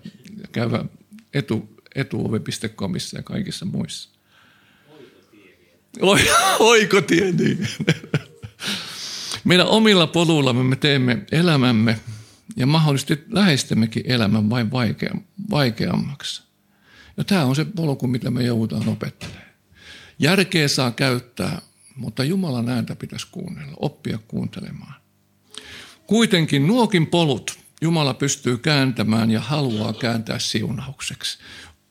käydä 0.52 0.86
etu, 1.34 1.70
etuove.comissa 1.96 3.18
ja 3.18 3.24
kaikissa 3.24 3.66
muissa. 3.66 4.17
Oikotie, 6.60 7.32
niin. 7.32 7.68
Meidän 9.44 9.68
omilla 9.68 10.08
poluillamme 10.08 10.64
me 10.64 10.76
teemme 10.76 11.26
elämämme 11.32 12.00
ja 12.56 12.68
mahdollisesti 12.68 13.24
lähestemmekin 13.30 14.04
elämän 14.06 14.50
vain 14.50 14.72
vaikea, 14.72 15.16
vaikeammaksi. 15.50 16.44
Ja 17.18 17.24
tämä 17.24 17.46
on 17.46 17.56
se 17.56 17.66
polku, 17.66 18.08
mitä 18.08 18.32
me 18.32 18.44
joudutaan 18.44 18.90
opettelemaan. 18.90 19.48
Järkeä 20.20 20.68
saa 20.68 20.92
käyttää, 20.92 21.62
mutta 21.96 22.24
Jumalan 22.24 22.70
ääntä 22.70 22.96
pitäisi 22.96 23.28
kuunnella, 23.32 23.74
oppia 23.80 24.20
kuuntelemaan. 24.28 24.94
Kuitenkin 26.08 26.68
nuokin 26.68 27.08
polut 27.08 27.58
Jumala 27.82 28.14
pystyy 28.14 28.58
kääntämään 28.58 29.32
ja 29.32 29.40
haluaa 29.40 29.94
kääntää 29.94 30.40
siunaukseksi. 30.40 31.38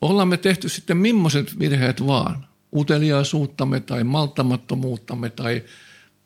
Ollaan 0.00 0.28
me 0.28 0.36
tehty 0.36 0.68
sitten 0.68 0.96
millaiset 0.96 1.58
virheet 1.58 2.06
vaan, 2.06 2.48
uteliaisuuttamme 2.74 3.80
tai 3.80 4.04
malttamattomuuttamme 4.04 5.30
tai 5.30 5.64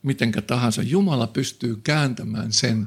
mitenkä 0.02 0.42
tahansa. 0.42 0.82
Jumala 0.82 1.26
pystyy 1.26 1.76
kääntämään 1.76 2.52
sen 2.52 2.86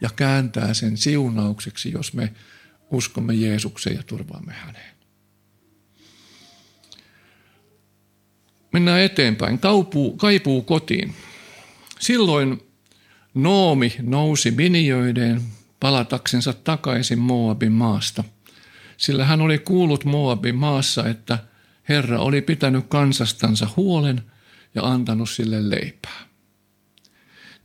ja 0.00 0.10
kääntää 0.16 0.74
sen 0.74 0.96
siunaukseksi, 0.96 1.92
jos 1.92 2.12
me 2.12 2.32
uskomme 2.90 3.34
Jeesukseen 3.34 3.96
ja 3.96 4.02
turvaamme 4.02 4.52
häneen. 4.52 4.92
Mennään 8.72 9.00
eteenpäin. 9.00 9.58
Kaipuu, 9.58 10.16
kaipuu 10.16 10.62
kotiin. 10.62 11.14
Silloin 12.00 12.60
Noomi 13.34 13.94
nousi 14.02 14.50
minioideen 14.50 15.42
palataksensa 15.80 16.52
takaisin 16.52 17.18
Moabin 17.18 17.72
maasta, 17.72 18.24
sillä 18.96 19.24
hän 19.24 19.40
oli 19.40 19.58
kuullut 19.58 20.04
Moabin 20.04 20.54
maassa, 20.54 21.08
että 21.08 21.38
Herra 21.88 22.18
oli 22.18 22.42
pitänyt 22.42 22.86
kansastansa 22.88 23.68
huolen 23.76 24.22
ja 24.74 24.82
antanut 24.82 25.30
sille 25.30 25.70
leipää. 25.70 26.26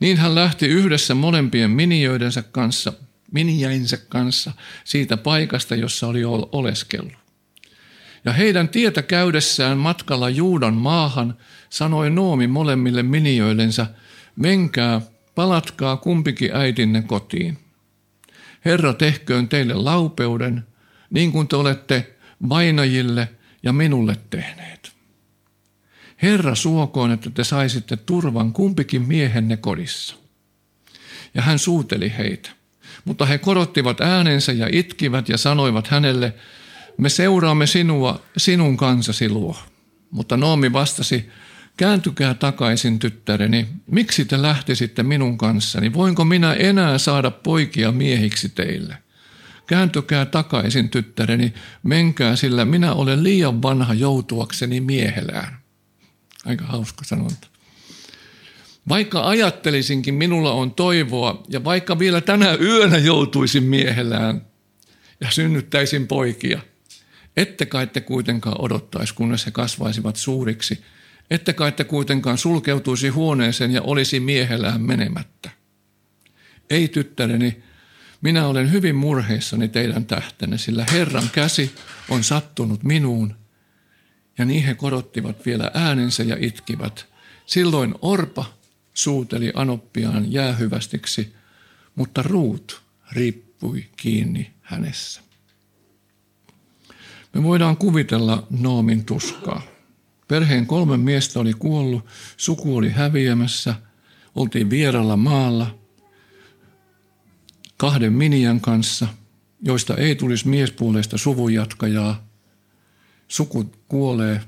Niin 0.00 0.16
hän 0.16 0.34
lähti 0.34 0.66
yhdessä 0.66 1.14
molempien 1.14 1.70
minioidensa 1.70 2.42
kanssa, 2.42 2.92
miniäinsä 3.32 3.96
kanssa 3.96 4.52
siitä 4.84 5.16
paikasta, 5.16 5.74
jossa 5.74 6.06
oli 6.06 6.24
oleskellut. 6.52 7.12
Ja 8.24 8.32
heidän 8.32 8.68
tietä 8.68 9.02
käydessään 9.02 9.78
matkalla 9.78 10.30
Juudan 10.30 10.74
maahan 10.74 11.36
sanoi 11.70 12.10
Noomi 12.10 12.46
molemmille 12.46 13.02
minioillensa, 13.02 13.86
menkää, 14.36 15.00
palatkaa 15.34 15.96
kumpikin 15.96 16.56
äitinne 16.56 17.02
kotiin. 17.02 17.58
Herra 18.64 18.94
tehköön 18.94 19.48
teille 19.48 19.74
laupeuden, 19.74 20.66
niin 21.10 21.32
kuin 21.32 21.48
te 21.48 21.56
olette 21.56 22.16
vainajille 22.48 23.28
ja 23.62 23.72
minulle 23.72 24.16
tehneet. 24.30 24.92
Herra 26.22 26.54
suokoon, 26.54 27.10
että 27.10 27.30
te 27.30 27.44
saisitte 27.44 27.96
turvan 27.96 28.52
kumpikin 28.52 29.02
miehenne 29.02 29.56
kodissa. 29.56 30.16
Ja 31.34 31.42
hän 31.42 31.58
suuteli 31.58 32.12
heitä. 32.18 32.50
Mutta 33.04 33.26
he 33.26 33.38
korottivat 33.38 34.00
äänensä 34.00 34.52
ja 34.52 34.68
itkivät 34.72 35.28
ja 35.28 35.38
sanoivat 35.38 35.86
hänelle, 35.86 36.34
me 36.96 37.08
seuraamme 37.08 37.66
sinua, 37.66 38.22
sinun 38.36 38.76
kansasi 38.76 39.28
luo. 39.28 39.56
Mutta 40.10 40.36
Noomi 40.36 40.72
vastasi, 40.72 41.28
kääntykää 41.76 42.34
takaisin 42.34 42.98
tyttäreni, 42.98 43.68
miksi 43.86 44.24
te 44.24 44.42
lähtisitte 44.42 45.02
minun 45.02 45.38
kanssani, 45.38 45.92
voinko 45.92 46.24
minä 46.24 46.52
enää 46.54 46.98
saada 46.98 47.30
poikia 47.30 47.92
miehiksi 47.92 48.48
teille? 48.48 48.98
Kääntykää 49.68 50.26
takaisin 50.26 50.88
tyttäreni, 50.88 51.54
menkää, 51.82 52.36
sillä 52.36 52.64
minä 52.64 52.92
olen 52.94 53.24
liian 53.24 53.62
vanha 53.62 53.94
joutuakseni 53.94 54.80
miehelään. 54.80 55.58
Aika 56.44 56.64
hauska 56.64 57.04
sanonta. 57.04 57.48
Vaikka 58.88 59.28
ajattelisinkin, 59.28 60.14
minulla 60.14 60.52
on 60.52 60.74
toivoa, 60.74 61.42
ja 61.48 61.64
vaikka 61.64 61.98
vielä 61.98 62.20
tänä 62.20 62.54
yönä 62.54 62.98
joutuisin 62.98 63.62
miehelään 63.62 64.46
ja 65.20 65.30
synnyttäisin 65.30 66.06
poikia, 66.06 66.60
ette 67.36 67.66
kai 67.66 67.86
te 67.86 68.00
kuitenkaan 68.00 68.60
odottaisi, 68.60 69.14
kunnes 69.14 69.46
he 69.46 69.50
kasvaisivat 69.50 70.16
suuriksi, 70.16 70.84
ette 71.30 71.52
kai 71.52 71.72
te 71.72 71.84
kuitenkaan 71.84 72.38
sulkeutuisi 72.38 73.08
huoneeseen 73.08 73.70
ja 73.70 73.82
olisi 73.82 74.20
miehellään 74.20 74.80
menemättä. 74.80 75.50
Ei 76.70 76.88
tyttäreni, 76.88 77.62
minä 78.20 78.46
olen 78.46 78.72
hyvin 78.72 78.96
murheissani 78.96 79.68
teidän 79.68 80.06
tähtenne, 80.06 80.58
sillä 80.58 80.86
Herran 80.92 81.30
käsi 81.32 81.74
on 82.08 82.24
sattunut 82.24 82.82
minuun. 82.82 83.34
Ja 84.38 84.44
niin 84.44 84.64
he 84.64 84.74
korottivat 84.74 85.46
vielä 85.46 85.70
äänensä 85.74 86.22
ja 86.22 86.36
itkivät. 86.40 87.06
Silloin 87.46 87.94
Orpa 88.02 88.44
suuteli 88.94 89.52
Anoppiaan 89.54 90.32
jäähyvästiksi, 90.32 91.34
mutta 91.94 92.22
Ruut 92.22 92.82
riippui 93.12 93.86
kiinni 93.96 94.50
hänessä. 94.62 95.20
Me 97.34 97.42
voidaan 97.42 97.76
kuvitella 97.76 98.46
Noomin 98.50 99.04
tuskaa. 99.04 99.62
Perheen 100.28 100.66
kolme 100.66 100.96
miestä 100.96 101.40
oli 101.40 101.54
kuollut, 101.54 102.06
suku 102.36 102.76
oli 102.76 102.90
häviämässä, 102.90 103.74
oltiin 104.34 104.70
vieralla 104.70 105.16
maalla 105.16 105.77
kahden 107.78 108.12
minian 108.12 108.60
kanssa, 108.60 109.08
joista 109.62 109.96
ei 109.96 110.14
tulisi 110.14 110.48
miespuoleista 110.48 111.18
suvunjatkajaa. 111.18 112.28
Suku 113.28 113.72
kuolee. 113.88 114.40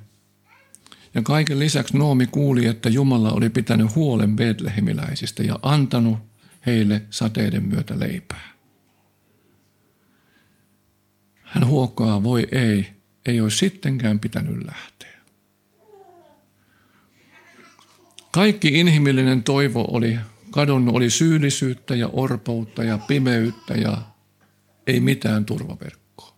Ja 1.14 1.22
kaiken 1.22 1.58
lisäksi 1.58 1.98
Noomi 1.98 2.26
kuuli, 2.26 2.66
että 2.66 2.88
Jumala 2.88 3.32
oli 3.32 3.50
pitänyt 3.50 3.94
huolen 3.94 4.36
Betlehemiläisistä 4.36 5.42
ja 5.42 5.58
antanut 5.62 6.18
heille 6.66 7.02
sateiden 7.10 7.64
myötä 7.64 7.98
leipää. 7.98 8.50
Hän 11.42 11.66
huokaa, 11.66 12.22
voi 12.22 12.46
ei, 12.52 12.86
ei 13.26 13.40
olisi 13.40 13.56
sittenkään 13.56 14.20
pitänyt 14.20 14.64
lähteä. 14.66 15.20
Kaikki 18.30 18.68
inhimillinen 18.68 19.42
toivo 19.42 19.84
oli 19.90 20.18
kadonnut, 20.50 20.94
oli 20.94 21.10
syyllisyyttä 21.10 21.94
ja 21.94 22.08
orpoutta 22.12 22.84
ja 22.84 22.98
pimeyttä 22.98 23.74
ja 23.74 24.02
ei 24.86 25.00
mitään 25.00 25.44
turvaverkkoa. 25.44 26.36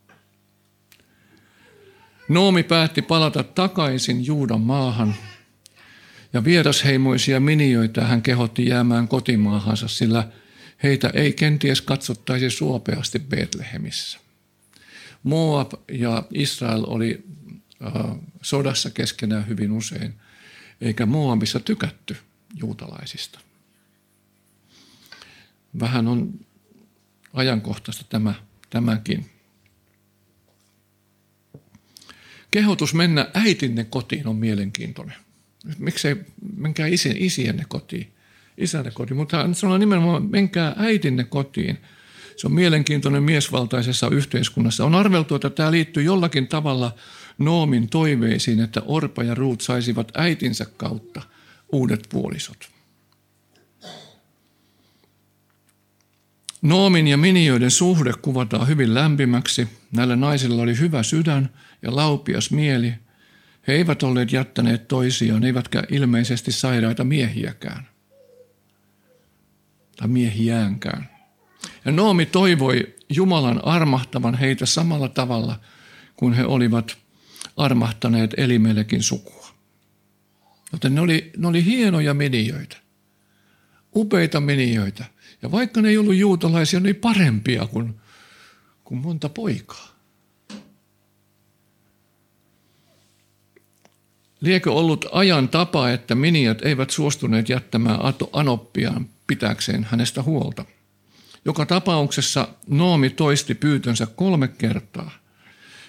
Noomi 2.28 2.62
päätti 2.62 3.02
palata 3.02 3.42
takaisin 3.44 4.26
Juudan 4.26 4.60
maahan 4.60 5.14
ja 6.32 6.44
vierasheimoisia 6.44 7.40
minioita 7.40 8.00
hän 8.00 8.22
kehotti 8.22 8.66
jäämään 8.66 9.08
kotimaahansa, 9.08 9.88
sillä 9.88 10.28
heitä 10.82 11.10
ei 11.14 11.32
kenties 11.32 11.80
katsottaisi 11.80 12.50
suopeasti 12.50 13.18
Betlehemissä. 13.18 14.18
Moab 15.22 15.72
ja 15.92 16.22
Israel 16.34 16.84
oli 16.86 17.24
äh, 17.86 18.16
sodassa 18.42 18.90
keskenään 18.90 19.48
hyvin 19.48 19.72
usein, 19.72 20.14
eikä 20.80 21.06
Moabissa 21.06 21.60
tykätty 21.60 22.16
juutalaisista. 22.60 23.40
Vähän 25.80 26.08
on 26.08 26.32
ajankohtaista 27.32 28.04
tämä, 28.08 28.34
tämäkin. 28.70 29.26
Kehotus 32.50 32.94
mennä 32.94 33.30
äitinne 33.34 33.84
kotiin 33.84 34.26
on 34.26 34.36
mielenkiintoinen. 34.36 35.16
Miksei 35.78 36.16
menkää 36.56 36.86
isi, 36.86 37.14
isienne 37.16 37.64
kotiin, 37.68 38.12
isänne 38.58 38.90
kotiin, 38.90 39.16
mutta 39.16 39.36
hän 39.36 39.54
sanoo 39.54 39.78
nimenomaan 39.78 40.30
menkää 40.30 40.74
äitinne 40.76 41.24
kotiin– 41.24 41.78
se 42.36 42.46
on 42.46 42.52
mielenkiintoinen 42.52 43.22
miesvaltaisessa 43.22 44.08
yhteiskunnassa. 44.08 44.84
On 44.84 44.94
arveltu, 44.94 45.34
että 45.34 45.50
tämä 45.50 45.70
liittyy 45.70 46.02
jollakin 46.02 46.48
tavalla 46.48 46.94
Noomin 47.38 47.88
toiveisiin, 47.88 48.60
että 48.60 48.82
Orpa 48.86 49.22
ja 49.22 49.34
Ruut 49.34 49.60
saisivat 49.60 50.12
äitinsä 50.14 50.66
kautta 50.76 51.22
uudet 51.72 52.06
puolisot. 52.08 52.70
Noomin 56.62 57.08
ja 57.08 57.16
minioiden 57.16 57.70
suhde 57.70 58.12
kuvataan 58.22 58.68
hyvin 58.68 58.94
lämpimäksi. 58.94 59.68
Näillä 59.92 60.16
naisilla 60.16 60.62
oli 60.62 60.78
hyvä 60.78 61.02
sydän 61.02 61.50
ja 61.82 61.96
laupias 61.96 62.50
mieli. 62.50 62.94
He 63.68 63.72
eivät 63.72 64.02
olleet 64.02 64.32
jättäneet 64.32 64.88
toisiaan, 64.88 65.44
eivätkä 65.44 65.82
ilmeisesti 65.90 66.52
sairaita 66.52 67.04
miehiäkään. 67.04 67.88
Tai 69.96 70.08
miehiäänkään. 70.08 71.08
Ja 71.84 71.92
Noomi 71.92 72.26
toivoi 72.26 72.94
Jumalan 73.08 73.64
armahtavan 73.64 74.34
heitä 74.34 74.66
samalla 74.66 75.08
tavalla 75.08 75.60
kuin 76.16 76.32
he 76.32 76.44
olivat 76.44 76.96
armahtaneet 77.56 78.34
Elimelekin 78.36 79.02
sukua. 79.02 79.48
Joten 80.72 80.94
ne 80.94 81.00
oli, 81.00 81.32
ne 81.36 81.46
oli 81.46 81.64
hienoja 81.64 82.14
minijöitä, 82.14 82.76
upeita 83.96 84.40
minijöitä. 84.40 85.04
Ja 85.42 85.50
vaikka 85.50 85.82
ne 85.82 85.88
ei 85.88 85.98
ollut 85.98 86.14
juutalaisia, 86.14 86.80
ne 86.80 86.86
oli 86.86 86.94
parempia 86.94 87.66
kuin, 87.66 88.00
kuin 88.84 89.00
monta 89.00 89.28
poikaa. 89.28 89.88
Liekö 94.40 94.72
ollut 94.72 95.06
ajan 95.12 95.48
tapa, 95.48 95.90
että 95.90 96.14
miniat 96.14 96.62
eivät 96.62 96.90
suostuneet 96.90 97.48
jättämään 97.48 97.98
Anoppiaan 98.32 99.08
pitääkseen 99.26 99.84
hänestä 99.84 100.22
huolta– 100.22 100.64
joka 101.44 101.66
tapauksessa 101.66 102.48
Noomi 102.66 103.10
toisti 103.10 103.54
pyytönsä 103.54 104.06
kolme 104.06 104.48
kertaa. 104.48 105.10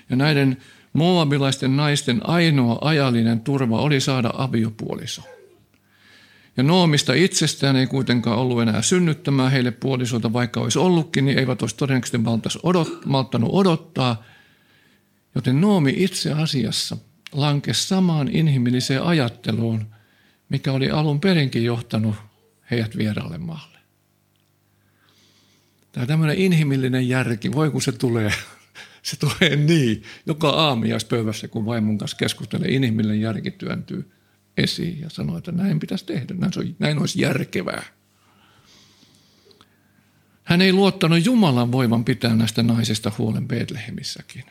Ja 0.10 0.16
näiden 0.16 0.58
moabilaisten 0.94 1.78
naisten 1.78 2.30
ainoa 2.30 2.78
ajallinen 2.82 3.40
turva 3.40 3.82
oli 3.82 4.02
saada 4.02 4.34
aviopuoliso. 4.38 5.22
Ja 6.58 6.64
Noomista 6.64 7.14
itsestään 7.14 7.76
ei 7.76 7.88
kuitenkaan 7.88 8.38
ollut 8.38 8.62
enää 8.62 8.82
synnyttämään 8.82 9.52
heille 9.52 9.72
puolisoita, 9.72 10.34
vaikka 10.34 10.60
olisi 10.60 10.80
ollutkin, 10.80 11.26
niin 11.26 11.40
eivät 11.40 11.62
olisi 11.62 11.76
todennäköisesti 11.76 12.60
odot, 12.64 13.06
malttanut 13.06 13.50
odottaa. 13.54 14.24
Joten 15.36 15.62
Noomi 15.62 15.94
itse 15.98 16.32
asiassa 16.32 16.98
lankesi 17.32 17.88
samaan 17.88 18.28
inhimilliseen 18.28 19.04
ajatteluun, 19.04 19.86
mikä 20.50 20.72
oli 20.72 20.90
alun 20.90 21.20
perinkin 21.20 21.64
johtanut 21.64 22.16
heidät 22.72 22.98
vieraalle 22.98 23.38
maalle. 23.38 23.78
Tämä 25.92 26.06
tämmöinen 26.06 26.38
inhimillinen 26.38 27.10
järki, 27.10 27.52
voi 27.52 27.72
kun 27.72 27.82
se 27.82 27.92
tulee, 27.92 28.34
se 29.02 29.18
tulee 29.18 29.56
niin. 29.56 30.04
Joka 30.26 30.50
aamiaispöydässä, 30.50 31.48
kun 31.48 31.66
vaimon 31.66 31.98
kanssa 31.98 32.18
keskustelee, 32.18 32.72
inhimillinen 32.72 33.22
järki 33.22 33.52
työntyy 33.52 34.12
esiin 34.58 35.02
ja 35.02 35.10
sanoo, 35.10 35.38
että 35.38 35.52
näin 35.52 35.80
pitäisi 35.80 36.06
tehdä, 36.06 36.34
näin, 36.34 36.76
näin 36.80 37.00
olisi 37.00 37.22
järkevää. 37.22 37.84
Hän 40.44 40.62
ei 40.62 40.74
luottanut 40.74 41.26
Jumalan 41.26 41.72
voivan 41.72 42.06
pitää 42.06 42.36
näistä 42.36 42.64
naisista 42.64 43.12
huolen 43.18 43.48
Betlehemissäkin. 43.48 44.44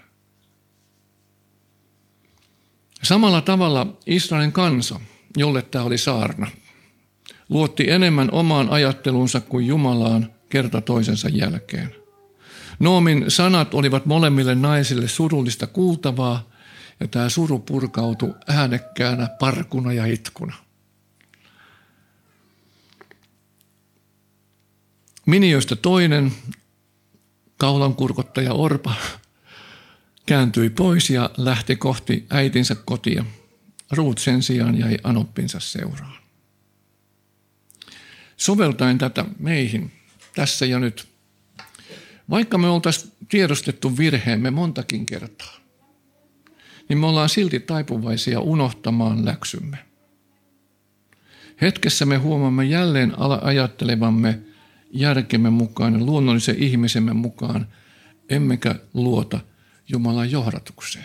Samalla 3.03 3.41
tavalla 3.41 3.99
Israelin 4.07 4.53
kansa, 4.53 5.01
jolle 5.37 5.63
tämä 5.63 5.85
oli 5.85 5.99
saarna, 5.99 6.47
luotti 7.49 7.91
enemmän 7.91 8.29
omaan 8.33 8.69
ajattelunsa 8.71 9.41
kuin 9.41 9.67
Jumalaan 9.67 10.33
kerta 10.49 10.81
toisensa 10.81 11.29
jälkeen. 11.29 11.95
Noomin 12.79 13.25
sanat 13.29 13.75
olivat 13.75 14.07
molemmille 14.07 14.55
naisille 14.55 15.09
surullista 15.09 15.67
kuultavaa, 15.67 16.52
ja 17.03 17.09
tämä 17.09 17.29
suru 17.29 17.59
purkautui 17.59 18.35
äänekkäänä 18.49 19.29
parkuna 19.41 19.93
ja 19.93 20.07
itkuna. 20.07 20.55
Miniöistä 25.27 25.77
toinen, 25.77 26.33
kaulankurkottaja 27.57 28.53
Orpa, 28.53 28.95
kääntyi 30.27 30.71
pois 30.71 31.11
ja 31.11 31.31
lähti 31.37 31.77
kohti 31.77 32.27
äitinsä 32.31 32.75
kotia. 32.75 33.25
Ruut 33.91 34.19
sen 34.19 34.43
sijaan 34.43 34.79
jäi 34.79 34.99
anoppinsa 35.05 35.61
seuraan. 35.61 36.23
Soveltaen 38.37 38.99
tätä 38.99 39.25
meihin 39.39 39.93
tässä 40.35 40.67
ja 40.67 40.79
nyt. 40.79 41.09
Vaikka 42.31 42.59
me 42.59 42.69
oltaisiin 42.69 43.13
tiedostettu 43.29 43.99
virheemme 43.99 44.51
montakin 44.51 45.07
kertaa, 45.07 45.62
niin 46.89 46.99
me 46.99 47.07
ollaan 47.07 47.29
silti 47.29 47.61
taipuvaisia 47.61 48.41
unohtamaan 48.41 49.25
läksymme. 49.25 49.79
Hetkessä 51.61 52.07
me 52.07 52.17
huomaamme 52.17 52.65
jälleen 52.65 53.13
ajattelevamme 53.43 54.39
järkemme 54.93 55.51
mukaan 55.51 55.93
ja 55.93 56.05
luonnollisen 56.05 56.57
ihmisemme 56.59 57.13
mukaan, 57.13 57.67
emmekä 58.29 58.75
luota 58.95 59.41
Jumalan 59.89 60.31
johdatukseen. 60.31 61.05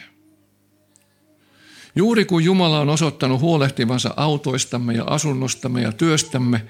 Juuri 1.96 2.26
kun 2.26 2.44
Jumala 2.44 2.80
on 2.80 2.90
osoittanut 2.90 3.42
huolehtivansa 3.42 4.14
autoistamme 4.18 4.94
ja 4.94 5.04
asunnostamme 5.04 5.82
ja 5.82 5.92
työstämme, 5.92 6.66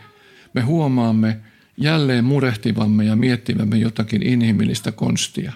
me 0.54 0.62
huomaamme 0.62 1.40
jälleen 1.78 2.26
murehtivamme 2.26 3.06
ja 3.06 3.16
miettivämme 3.16 3.78
jotakin 3.78 4.24
inhimillistä 4.24 4.92
konstia, 4.92 5.54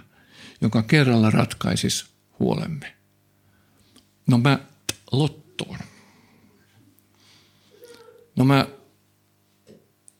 joka 0.61 0.83
kerralla 0.83 1.29
ratkaisisi 1.29 2.05
huolemme. 2.39 3.00
No 4.32 4.38
mä 4.38 4.60
lottoon. 5.12 5.78
No 8.36 8.46
mä 8.46 8.67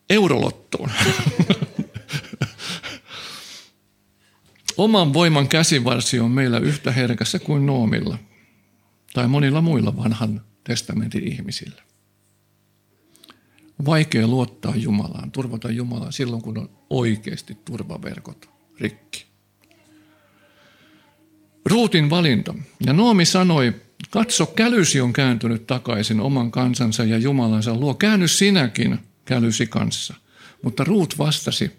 eurolottoon. 0.10 0.92
Oman 4.78 5.14
voiman 5.14 5.48
käsivarsi 5.48 6.20
on 6.20 6.32
meillä 6.32 6.60
yhtä 6.60 6.92
herkässä 6.92 7.40
kuin 7.40 7.66
Noomilla 7.66 8.18
tai 9.14 9.28
monilla 9.28 9.62
muilla 9.62 9.98
vanhan 9.98 10.42
testamentin 10.64 11.28
ihmisillä. 11.28 11.82
Vaikea 13.86 14.28
luottaa 14.28 14.76
Jumalaan, 14.76 15.32
turvata 15.32 15.72
Jumalaan 15.72 16.14
silloin, 16.14 16.42
kun 16.42 16.58
on 16.58 16.70
oikeasti 16.90 17.58
turvaverkot 17.66 18.50
rikki. 18.80 19.26
Ruutin 21.66 22.10
valinta. 22.10 22.56
Ja 22.86 22.94
Noomi 22.94 23.26
sanoi, 23.26 23.74
katso, 24.10 24.46
kälysi 24.46 25.02
on 25.02 25.14
kääntynyt 25.14 25.68
takaisin 25.68 26.20
oman 26.20 26.52
kansansa 26.52 27.04
ja 27.04 27.18
Jumalansa 27.18 27.76
luo. 27.76 27.94
Käänny 27.94 28.28
sinäkin 28.28 29.00
kälysi 29.26 29.68
kanssa. 29.68 30.14
Mutta 30.64 30.84
Ruut 30.84 31.18
vastasi, 31.18 31.72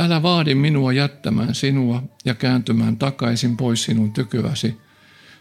älä 0.00 0.22
vaadi 0.22 0.54
minua 0.54 0.92
jättämään 0.92 1.54
sinua 1.54 2.02
ja 2.24 2.34
kääntymään 2.34 2.96
takaisin 2.96 3.56
pois 3.56 3.84
sinun 3.84 4.12
tykyäsi, 4.12 4.76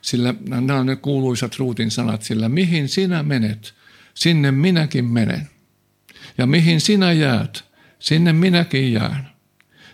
sillä 0.02 0.34
nämä 0.50 0.80
on 0.80 0.86
ne 0.86 0.96
kuuluisat 0.96 1.56
Ruutin 1.60 1.92
sanat, 1.92 2.22
sillä 2.22 2.50
mihin 2.50 2.90
sinä 2.90 3.24
menet, 3.24 3.74
sinne 4.14 4.52
minäkin 4.52 5.06
menen. 5.06 5.50
Ja 6.38 6.46
mihin 6.46 6.82
sinä 6.82 7.12
jäät, 7.12 7.64
sinne 8.00 8.34
minäkin 8.34 8.94
jään. 8.94 9.30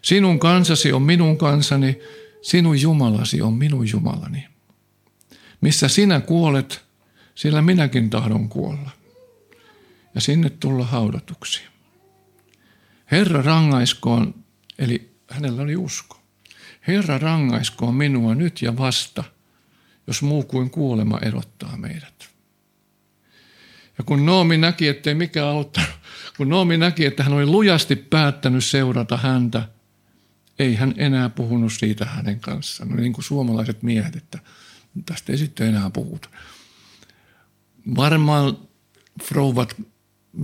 Sinun 0.01 0.39
kansasi 0.39 0.93
on 0.93 1.01
minun 1.01 1.37
kansani, 1.37 1.99
sinun 2.41 2.81
Jumalasi 2.81 3.41
on 3.41 3.53
minun 3.53 3.89
Jumalani. 3.91 4.50
Missä 5.61 5.87
sinä 5.87 6.19
kuolet, 6.19 6.85
sillä 7.35 7.61
minäkin 7.61 8.09
tahdon 8.09 8.49
kuolla. 8.49 8.89
Ja 10.15 10.21
sinne 10.21 10.49
tulla 10.49 10.85
haudatuksi. 10.85 11.61
Herra 13.11 13.41
rangaiskoon, 13.41 14.35
eli 14.79 15.11
hänellä 15.29 15.61
oli 15.61 15.75
usko. 15.75 16.21
Herra 16.87 17.17
rangaiskoon 17.17 17.95
minua 17.95 18.35
nyt 18.35 18.61
ja 18.61 18.77
vasta, 18.77 19.23
jos 20.07 20.21
muu 20.21 20.43
kuin 20.43 20.69
kuolema 20.69 21.19
erottaa 21.21 21.77
meidät. 21.77 22.29
Ja 23.97 24.03
kun 24.03 24.25
Noomi 24.25 24.57
näki, 24.57 24.87
ettei 24.87 25.15
mikään 25.15 25.47
auttanut, 25.47 25.89
kun 26.37 26.49
Noomi 26.49 26.77
näki, 26.77 27.05
että 27.05 27.23
hän 27.23 27.33
oli 27.33 27.45
lujasti 27.45 27.95
päättänyt 27.95 28.65
seurata 28.65 29.17
häntä, 29.17 29.67
ei 30.59 30.75
hän 30.75 30.93
enää 30.97 31.29
puhunut 31.29 31.73
siitä 31.73 32.05
hänen 32.05 32.39
kanssaan. 32.39 32.89
No 32.89 32.95
niin 32.95 33.13
kuin 33.13 33.25
suomalaiset 33.25 33.83
miehet, 33.83 34.15
että 34.15 34.39
tästä 35.05 35.31
ei 35.31 35.37
sitten 35.37 35.67
enää 35.67 35.89
puhuta. 35.89 36.29
Varmaan 37.95 38.57
frouvat 39.23 39.75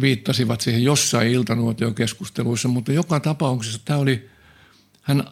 viittasivat 0.02 0.62
siihen 0.62 0.84
jossain 0.84 1.32
iltanuotiokeskusteluissa, 1.32 2.68
mutta 2.68 2.92
joka 2.92 3.20
tapauksessa 3.20 3.82
tämä 3.86 4.00
oli, 4.00 4.30
hän, 5.02 5.24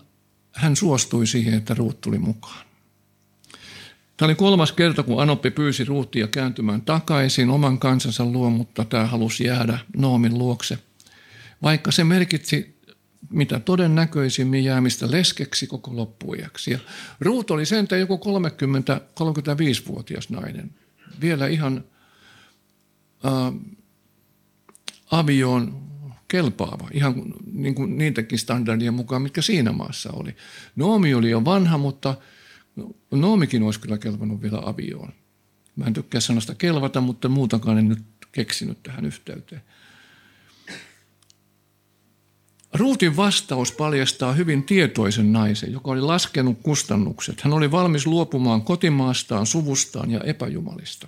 hän 0.52 0.76
suostui 0.76 1.28
siihen, 1.28 1.54
että 1.54 1.74
Ruut 1.74 2.02
tuli 2.02 2.20
mukaan. 2.20 2.66
Tämä 4.18 4.28
oli 4.28 4.36
kolmas 4.36 4.72
kerta, 4.72 5.04
kun 5.04 5.22
Anoppi 5.22 5.52
pyysi 5.52 5.86
Ruuttia 5.86 6.28
kääntymään 6.28 6.82
takaisin 6.82 7.50
oman 7.50 7.80
kansansa 7.80 8.26
luo, 8.26 8.50
mutta 8.50 8.86
tämä 8.86 9.06
halusi 9.06 9.44
jäädä 9.44 9.80
Noomin 9.98 10.38
luokse. 10.38 10.80
Vaikka 11.62 11.92
se 11.92 12.04
merkitsi 12.04 12.75
mitä 13.36 13.60
todennäköisimmin 13.60 14.64
jäämistä 14.64 15.12
leskeksi 15.12 15.68
koko 15.68 15.96
loppuijaksi. 15.96 16.72
Ja 16.72 16.80
Ruut 17.20 17.52
oli 17.52 17.66
sentään 17.66 18.00
joku 18.00 18.16
30-35-vuotias 18.16 20.30
nainen. 20.30 20.72
Vielä 21.22 21.48
ihan 21.48 21.84
äh, 23.26 23.54
avioon 25.12 25.86
kelpaava, 26.28 26.90
ihan 26.94 27.24
niin 27.52 27.76
kuin 27.76 27.98
niitäkin 27.98 28.40
standardien 28.40 28.94
mukaan, 28.94 29.22
mitkä 29.22 29.42
siinä 29.42 29.72
maassa 29.72 30.10
oli. 30.14 30.36
Noomi 30.76 31.14
oli 31.14 31.30
jo 31.30 31.46
vanha, 31.46 31.78
mutta– 31.78 32.16
No, 32.76 32.92
Noomikin 33.12 33.64
olisi 33.64 33.80
kyllä 33.80 33.98
kelvannut 33.98 34.42
vielä 34.42 34.62
avioon. 34.66 35.14
Mä 35.76 35.86
en 35.86 35.94
tykkää 35.94 36.22
sanasta 36.22 36.56
kelvata, 36.56 37.02
mutta 37.02 37.30
muutakaan 37.30 37.78
en 37.78 37.90
nyt 37.90 38.04
keksinyt 38.32 38.84
tähän 38.84 39.06
yhteyteen. 39.06 39.62
Ruutin 42.78 43.18
vastaus 43.18 43.72
paljastaa 43.72 44.34
hyvin 44.34 44.64
tietoisen 44.64 45.34
naisen, 45.34 45.72
joka 45.72 45.92
oli 45.92 46.02
laskenut 46.02 46.60
kustannukset. 46.64 47.42
Hän 47.42 47.54
oli 47.54 47.72
valmis 47.72 48.08
luopumaan 48.08 48.62
kotimaastaan, 48.62 49.46
suvustaan 49.46 50.12
ja 50.12 50.20
epäjumalista. 50.20 51.08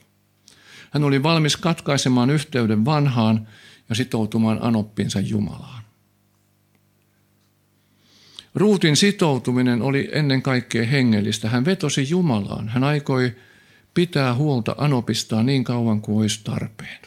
Hän 0.91 1.03
oli 1.03 1.23
valmis 1.23 1.57
katkaisemaan 1.57 2.29
yhteyden 2.29 2.85
vanhaan 2.85 3.47
ja 3.89 3.95
sitoutumaan 3.95 4.59
anoppinsa 4.61 5.19
Jumalaan. 5.19 5.83
Ruutin 8.55 8.95
sitoutuminen 8.95 9.81
oli 9.81 10.09
ennen 10.11 10.41
kaikkea 10.41 10.85
hengellistä. 10.85 11.49
Hän 11.49 11.65
vetosi 11.65 12.09
Jumalaan. 12.09 12.69
Hän 12.69 12.83
aikoi 12.83 13.35
pitää 13.93 14.33
huolta 14.33 14.75
Anopistaan 14.77 15.45
niin 15.45 15.63
kauan 15.63 16.01
kuin 16.01 16.17
olisi 16.17 16.41
tarpeen. 16.43 16.99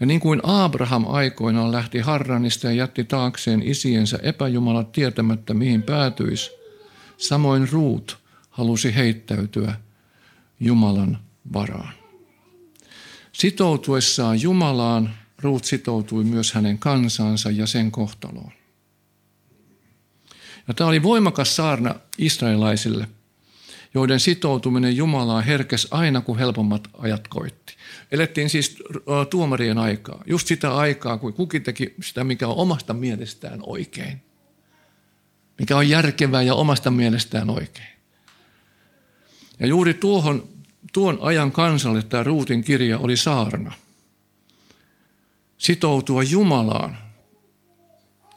Ja 0.00 0.06
niin 0.06 0.20
kuin 0.20 0.40
Abraham 0.42 1.04
aikoinaan 1.08 1.72
lähti 1.72 1.98
Harranista 1.98 2.66
ja 2.66 2.72
jätti 2.72 3.04
taakseen 3.04 3.62
isiensä 3.62 4.18
epäjumalat 4.22 4.92
tietämättä 4.92 5.54
mihin 5.54 5.82
päätyisi, 5.82 6.50
samoin 7.16 7.68
Ruut 7.72 8.18
halusi 8.50 8.94
heittäytyä 8.94 9.74
Jumalan 10.60 11.18
varaan. 11.52 11.92
Sitoutuessaan 13.32 14.42
Jumalaan 14.42 15.14
Ruut 15.42 15.64
sitoutui 15.64 16.24
myös 16.24 16.52
hänen 16.52 16.78
kansansa 16.78 17.50
ja 17.50 17.66
sen 17.66 17.90
kohtaloon. 17.90 18.52
Ja 20.68 20.74
tämä 20.74 20.88
oli 20.88 21.02
voimakas 21.02 21.56
saarna 21.56 21.94
israelaisille. 22.18 23.08
joiden 23.94 24.20
sitoutuminen 24.20 24.96
Jumalaan 24.96 25.44
herkes 25.44 25.88
aina, 25.90 26.20
kun 26.20 26.38
helpommat 26.38 26.88
ajat 26.98 27.28
koitti. 27.28 27.76
Elettiin 28.12 28.50
siis 28.50 28.76
tuomarien 29.30 29.78
aikaa, 29.78 30.22
just 30.26 30.46
sitä 30.46 30.76
aikaa, 30.76 31.18
kun 31.18 31.32
kukin 31.32 31.62
teki 31.62 31.94
sitä, 32.02 32.24
mikä 32.24 32.48
on 32.48 32.56
omasta 32.56 32.94
mielestään 32.94 33.60
oikein. 33.62 34.22
Mikä 35.58 35.76
on 35.76 35.88
järkevää 35.88 36.42
ja 36.42 36.54
omasta 36.54 36.90
mielestään 36.90 37.50
oikein. 37.50 37.88
Ja 39.60 39.66
juuri 39.66 39.94
tuohon, 39.94 40.48
tuon 40.92 41.18
ajan 41.20 41.52
kansalle 41.52 42.02
tämä 42.02 42.22
Ruutin 42.22 42.64
kirja 42.64 42.98
oli 42.98 43.16
saarna. 43.16 43.72
Sitoutua 45.58 46.22
Jumalaan 46.22 46.98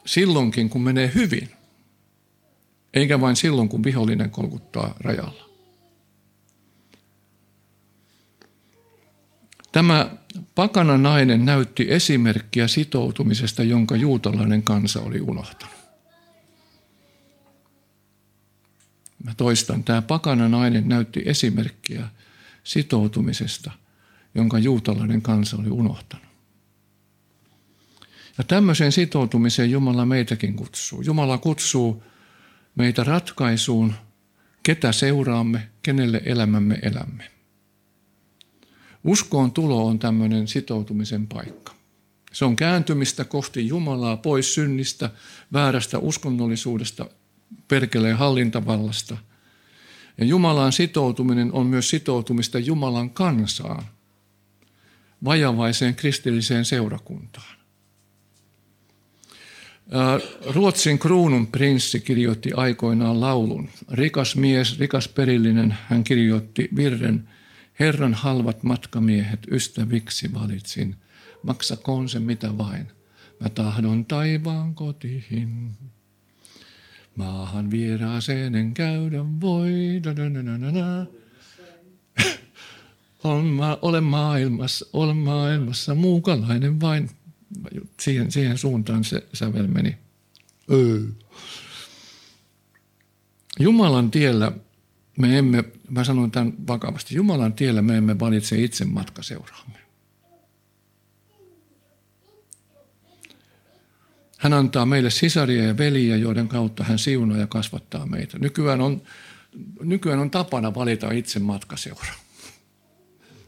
silloinkin, 0.06 0.70
kun 0.70 0.82
menee 0.82 1.10
hyvin, 1.14 1.50
eikä 2.94 3.20
vain 3.20 3.36
silloin, 3.36 3.68
kun 3.68 3.84
vihollinen 3.84 4.30
kolkuttaa 4.30 4.94
rajalla. 5.00 5.53
Tämä 9.74 10.10
pakana 10.54 10.98
nainen 10.98 11.44
näytti 11.44 11.86
esimerkkiä 11.88 12.68
sitoutumisesta, 12.68 13.62
jonka 13.62 13.96
juutalainen 13.96 14.62
kansa 14.62 15.00
oli 15.00 15.20
unohtanut. 15.20 15.74
Mä 19.24 19.34
toistan, 19.36 19.84
tämä 19.84 20.02
pakana 20.02 20.48
nainen 20.48 20.88
näytti 20.88 21.22
esimerkkiä 21.24 22.08
sitoutumisesta, 22.64 23.70
jonka 24.34 24.58
juutalainen 24.58 25.22
kansa 25.22 25.56
oli 25.56 25.70
unohtanut. 25.70 26.26
Ja 28.38 28.44
tämmöiseen 28.44 28.92
sitoutumiseen 28.92 29.70
Jumala 29.70 30.06
meitäkin 30.06 30.56
kutsuu. 30.56 31.02
Jumala 31.02 31.38
kutsuu 31.38 32.02
meitä 32.74 33.04
ratkaisuun, 33.04 33.94
ketä 34.62 34.92
seuraamme, 34.92 35.68
kenelle 35.82 36.22
elämämme 36.24 36.78
elämme. 36.82 37.33
Uskoon 39.04 39.52
tulo 39.52 39.86
on 39.86 39.98
tämmöinen 39.98 40.48
sitoutumisen 40.48 41.26
paikka. 41.26 41.74
Se 42.32 42.44
on 42.44 42.56
kääntymistä 42.56 43.24
kohti 43.24 43.68
Jumalaa 43.68 44.16
pois 44.16 44.54
synnistä, 44.54 45.10
väärästä 45.52 45.98
uskonnollisuudesta, 45.98 47.10
perkeleen 47.68 48.16
hallintavallasta. 48.16 49.16
Ja 50.18 50.24
Jumalaan 50.24 50.72
sitoutuminen 50.72 51.52
on 51.52 51.66
myös 51.66 51.90
sitoutumista 51.90 52.58
Jumalan 52.58 53.10
kansaan, 53.10 53.84
vajavaiseen 55.24 55.94
kristilliseen 55.94 56.64
seurakuntaan. 56.64 57.56
Ruotsin 60.46 60.98
kruunun 60.98 61.46
prinssi 61.46 62.00
kirjoitti 62.00 62.50
aikoinaan 62.56 63.20
laulun. 63.20 63.68
Rikas 63.90 64.36
mies, 64.36 64.78
rikas 64.78 65.08
perillinen, 65.08 65.76
hän 65.88 66.04
kirjoitti 66.04 66.68
virren. 66.76 67.28
Herran 67.80 68.14
halvat 68.14 68.62
matkamiehet 68.62 69.40
ystäviksi 69.50 70.34
valitsin. 70.34 70.96
Maksakoon 71.42 72.08
se 72.08 72.18
mitä 72.20 72.58
vain. 72.58 72.86
Mä 73.40 73.48
tahdon 73.48 74.04
taivaan 74.04 74.74
kotiin. 74.74 75.70
Maahan 77.16 77.70
vieraaseen 77.70 78.54
en 78.54 78.74
käydä 78.74 79.24
voi. 79.40 79.72
olen 83.82 84.04
maailmassa, 84.04 84.86
olen 84.92 85.16
maailmassa 85.16 85.94
muukalainen 85.94 86.80
vain 86.80 87.10
siihen, 88.00 88.32
siihen 88.32 88.58
suuntaan 88.58 89.04
se 89.04 89.26
sävel 89.32 89.66
meni. 89.66 89.96
Öö. 90.72 91.00
Jumalan 93.58 94.10
tiellä 94.10 94.52
me 95.18 95.38
emme, 95.38 95.64
mä 95.90 96.04
sanon 96.04 96.30
tämän 96.30 96.54
vakavasti, 96.66 97.14
Jumalan 97.14 97.52
tiellä 97.52 97.82
me 97.82 97.96
emme 97.96 98.18
valitse 98.18 98.58
itse 98.58 98.84
matkaseuraamme. 98.84 99.78
Hän 104.38 104.52
antaa 104.52 104.86
meille 104.86 105.10
sisaria 105.10 105.64
ja 105.64 105.78
veliä, 105.78 106.16
joiden 106.16 106.48
kautta 106.48 106.84
hän 106.84 106.98
siunaa 106.98 107.38
ja 107.38 107.46
kasvattaa 107.46 108.06
meitä. 108.06 108.38
Nykyään 108.38 108.80
on, 108.80 109.02
nykyään 109.82 110.18
on 110.18 110.30
tapana 110.30 110.74
valita 110.74 111.12
itse 111.12 111.38
matkaseura. 111.38 112.12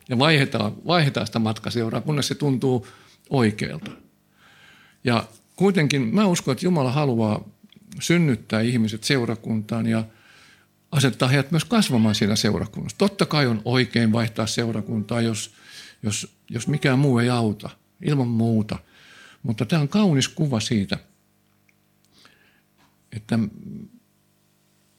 Ja 0.09 0.19
vaihdetaan, 0.19 0.73
vaihdetaan 0.87 1.27
sitä 1.27 1.39
matkaseuraa, 1.39 2.01
kunnes 2.01 2.29
se 2.29 2.35
tuntuu 2.35 2.87
oikealta. 3.31 3.91
Ja 5.05 5.29
kuitenkin 5.57 6.15
mä 6.15 6.27
uskon, 6.27 6.53
että 6.53 6.67
Jumala 6.67 6.93
haluaa 6.93 7.49
synnyttää 8.01 8.61
ihmiset 8.61 9.05
seurakuntaan 9.05 9.87
ja 9.87 10.05
asettaa 10.92 11.29
heidät 11.29 11.51
myös 11.51 11.64
kasvamaan 11.64 12.14
siinä 12.14 12.37
seurakunnassa. 12.37 12.99
Totta 12.99 13.27
kai 13.27 13.46
on 13.46 13.62
oikein 13.64 14.12
vaihtaa 14.12 14.46
seurakuntaa, 14.46 15.20
jos, 15.20 15.55
jos, 16.03 16.37
jos 16.51 16.68
mikään 16.68 16.99
muu 16.99 17.18
ei 17.18 17.31
auta, 17.31 17.70
ilman 18.03 18.29
muuta. 18.29 18.79
Mutta 19.42 19.66
tämä 19.66 19.83
on 19.83 19.88
kaunis 19.88 20.29
kuva 20.29 20.61
siitä, 20.61 20.99
että 23.12 23.38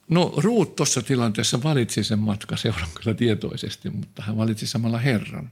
no 0.10 0.34
Ruut 0.38 0.76
tuossa 0.76 1.02
tilanteessa 1.02 1.64
valitsi 1.64 2.04
sen 2.04 2.20
matkaseuran 2.20 2.90
kyllä 2.96 3.18
tietoisesti, 3.18 3.90
mutta 3.90 4.24
hän 4.24 4.38
valitsi 4.38 4.68
samalla 4.68 4.98
Herran. 4.98 5.52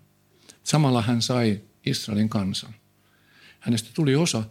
Samalla 0.64 1.02
hän 1.02 1.22
sai 1.22 1.62
Israelin 1.86 2.30
kansan. 2.30 2.76
Hänestä 3.60 3.90
tuli 3.94 4.16
osa 4.16 4.44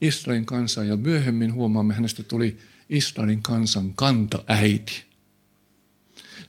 Israelin 0.00 0.46
kansaa 0.46 0.84
ja 0.84 0.96
myöhemmin 0.96 1.54
huomaamme, 1.54 1.94
hänestä 1.94 2.22
tuli 2.22 2.58
Israelin 2.88 3.42
kansan 3.42 3.94
kantaäiti. 3.94 5.09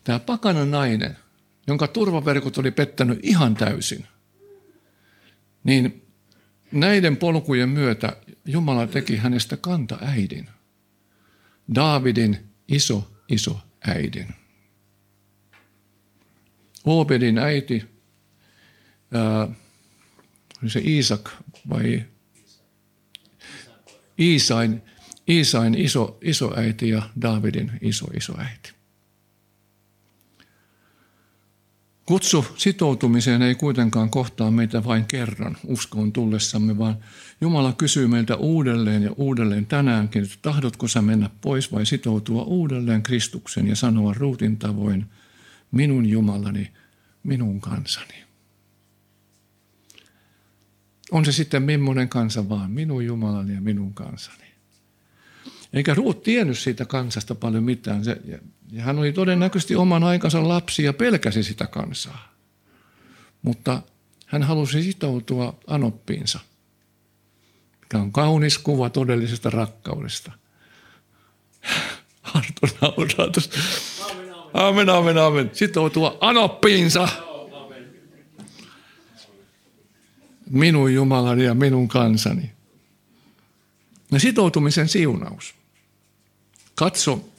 Tämä 0.03 0.19
pakana 0.19 0.65
nainen, 0.65 1.17
jonka 1.67 1.87
turvaverkot 1.87 2.57
oli 2.57 2.71
pettänyt 2.71 3.19
ihan 3.23 3.55
täysin, 3.55 4.07
niin 5.63 6.07
näiden 6.71 7.17
polkujen 7.17 7.69
myötä 7.69 8.17
Jumala 8.45 8.87
teki 8.87 9.17
hänestä 9.17 9.57
kantaäidin. 9.57 10.49
Daavidin 11.75 12.37
iso, 12.67 13.11
iso 13.29 13.59
äidin. 13.87 14.27
Obedin 16.85 17.37
äiti, 17.37 17.85
ää, 19.13 19.47
se 20.67 20.79
Iisak 20.79 21.29
vai 21.69 22.05
Iisain, 24.19 24.81
Iisain 25.29 25.75
iso, 25.75 26.17
isoäiti 26.21 26.89
ja 26.89 27.09
Davidin 27.21 27.71
iso 27.81 28.05
isoäiti. 28.17 28.80
Kutsu 32.05 32.45
sitoutumiseen 32.57 33.41
ei 33.41 33.55
kuitenkaan 33.55 34.09
kohtaa 34.09 34.51
meitä 34.51 34.83
vain 34.83 35.05
kerran 35.05 35.57
uskoon 35.65 36.11
tullessamme, 36.11 36.77
vaan 36.77 36.97
Jumala 37.41 37.73
kysyy 37.73 38.07
meiltä 38.07 38.35
uudelleen 38.35 39.03
ja 39.03 39.11
uudelleen 39.17 39.65
tänäänkin, 39.65 40.23
että 40.23 40.35
tahdotko 40.41 40.87
sä 40.87 41.01
mennä 41.01 41.29
pois 41.41 41.71
vai 41.71 41.85
sitoutua 41.85 42.43
uudelleen 42.43 43.03
Kristuksen 43.03 43.67
ja 43.67 43.75
sanoa 43.75 44.13
ruutin 44.13 44.57
tavoin, 44.57 45.05
minun 45.71 46.05
Jumalani, 46.05 46.71
minun 47.23 47.61
kansani. 47.61 48.23
On 51.11 51.25
se 51.25 51.31
sitten 51.31 51.63
millainen 51.63 52.09
kansa 52.09 52.49
vaan, 52.49 52.71
minun 52.71 53.05
Jumalani 53.05 53.53
ja 53.53 53.61
minun 53.61 53.93
kansani. 53.93 54.51
Eikä 55.73 55.93
Ruut 55.93 56.23
tiennyt 56.23 56.59
siitä 56.59 56.85
kansasta 56.85 57.35
paljon 57.35 57.63
mitään. 57.63 58.05
Se, 58.05 58.21
ja, 58.71 58.83
hän 58.83 58.99
oli 58.99 59.13
todennäköisesti 59.13 59.75
oman 59.75 60.03
aikansa 60.03 60.47
lapsi 60.47 60.83
ja 60.83 60.93
pelkäsi 60.93 61.43
sitä 61.43 61.67
kansaa. 61.67 62.33
Mutta 63.41 63.81
hän 64.25 64.43
halusi 64.43 64.83
sitoutua 64.83 65.59
anoppiinsa, 65.67 66.39
mikä 67.81 67.97
on 67.97 68.11
kaunis 68.11 68.57
kuva 68.57 68.89
todellisesta 68.89 69.49
rakkaudesta. 69.49 70.31
Arto 72.33 72.67
nauraa 72.81 73.31
Amen, 74.53 74.89
amen, 74.89 75.17
amen. 75.17 75.49
Sitoutua 75.53 76.17
anoppiinsa 76.21 77.07
minun 80.49 80.93
Jumalani 80.93 81.43
ja 81.43 81.53
minun 81.53 81.87
kansani. 81.87 82.51
Ja 84.11 84.19
sitoutumisen 84.19 84.89
siunaus. 84.89 85.55
Katso, 86.75 87.30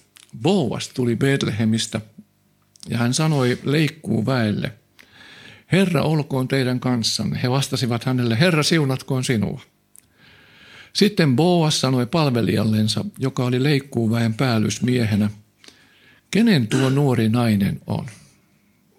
Boas 0.43 0.89
tuli 0.89 1.17
Betlehemistä 1.17 2.01
ja 2.89 2.99
hän 2.99 3.15
sanoi 3.15 3.59
leikkuu 3.65 4.27
väelle, 4.27 4.73
Herra 5.73 6.03
olkoon 6.03 6.49
teidän 6.49 6.81
kanssanne. 6.81 7.41
He 7.43 7.51
vastasivat 7.51 8.05
hänelle, 8.05 8.41
Herra 8.41 8.63
siunatkoon 8.63 9.25
sinua. 9.25 9.61
Sitten 10.93 11.37
Boas 11.37 11.81
sanoi 11.81 12.07
palvelijallensa, 12.07 13.05
joka 13.19 13.45
oli 13.45 13.63
leikkuuväen 13.63 14.35
päällysmiehenä, 14.35 15.31
kenen 16.31 16.69
tuo 16.69 16.91
nuori 16.91 17.29
nainen 17.29 17.81
on? 17.87 18.07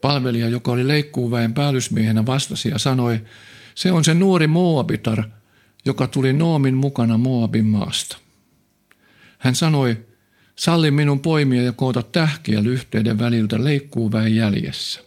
Palvelija, 0.02 0.50
joka 0.50 0.72
oli 0.72 0.88
leikkuuväen 0.88 1.54
päällysmiehenä, 1.54 2.26
vastasi 2.26 2.70
ja 2.70 2.80
sanoi, 2.80 3.22
se 3.76 3.92
on 3.92 4.04
se 4.04 4.14
nuori 4.14 4.48
Moabitar, 4.48 5.24
joka 5.86 6.08
tuli 6.08 6.34
Noomin 6.34 6.76
mukana 6.76 7.18
Moabin 7.18 7.66
maasta. 7.66 8.18
Hän 9.38 9.56
sanoi, 9.56 10.06
Salli 10.56 10.92
minun 10.92 11.20
poimia 11.20 11.64
ja 11.64 11.72
koota 11.72 12.04
tähkiä 12.04 12.64
lyhteiden 12.64 13.20
väliltä 13.20 13.64
leikkuuväen 13.64 14.36
jäljessä. 14.36 15.02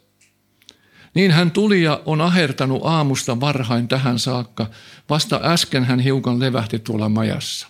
Niin 1.14 1.30
hän 1.30 1.50
tuli 1.50 1.82
ja 1.82 2.02
on 2.06 2.20
ahertanut 2.20 2.82
aamusta 2.84 3.40
varhain 3.40 3.88
tähän 3.88 4.18
saakka. 4.18 4.66
Vasta 5.10 5.40
äsken 5.44 5.84
hän 5.84 6.00
hiukan 6.00 6.40
levähti 6.40 6.78
tuolla 6.78 7.08
majassa. 7.08 7.68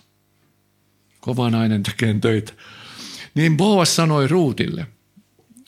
Kova 1.19 1.49
nainen 1.49 1.83
tekee 1.83 2.13
töitä. 2.21 2.53
Niin 3.35 3.57
Boas 3.57 3.95
sanoi 3.95 4.27
Ruutille, 4.27 4.87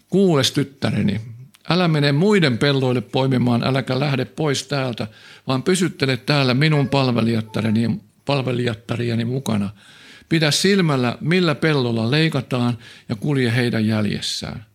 kuules 0.10 0.52
tyttäreni, 0.52 1.22
älä 1.70 1.88
mene 1.88 2.12
muiden 2.12 2.58
pelloille 2.58 3.02
poimimaan, 3.02 3.64
äläkä 3.64 4.00
lähde 4.00 4.26
pois 4.26 4.64
täältä, 4.64 5.08
vaan 5.48 5.64
pysyttele 5.64 6.18
täällä 6.18 6.54
minun 6.54 6.90
palvelijattarieni, 6.90 8.00
palvelijattarieni 8.26 9.26
mukana. 9.26 9.70
Pidä 10.30 10.52
silmällä, 10.52 11.18
millä 11.22 11.56
pellolla 11.56 12.12
leikataan 12.12 12.78
ja 13.10 13.16
kulje 13.16 13.56
heidän 13.56 13.88
jäljessään. 13.88 14.66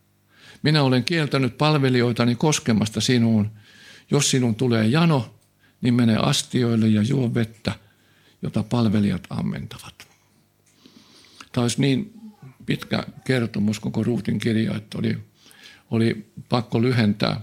Minä 0.63 0.83
olen 0.83 1.03
kieltänyt 1.03 1.57
palvelijoitani 1.57 2.35
koskemasta 2.35 3.01
sinuun. 3.01 3.51
Jos 4.11 4.31
sinun 4.31 4.55
tulee 4.55 4.87
jano, 4.87 5.35
niin 5.81 5.93
mene 5.93 6.15
astioille 6.15 6.87
ja 6.87 7.01
juo 7.01 7.33
vettä, 7.33 7.71
jota 8.41 8.63
palvelijat 8.63 9.23
ammentavat. 9.29 10.07
Tämä 11.51 11.63
olisi 11.63 11.81
niin 11.81 12.13
pitkä 12.65 13.03
kertomus 13.23 13.79
koko 13.79 14.03
Ruutin 14.03 14.39
kirja, 14.39 14.75
että 14.75 14.97
oli, 14.97 15.17
oli 15.91 16.25
pakko 16.49 16.81
lyhentää. 16.81 17.41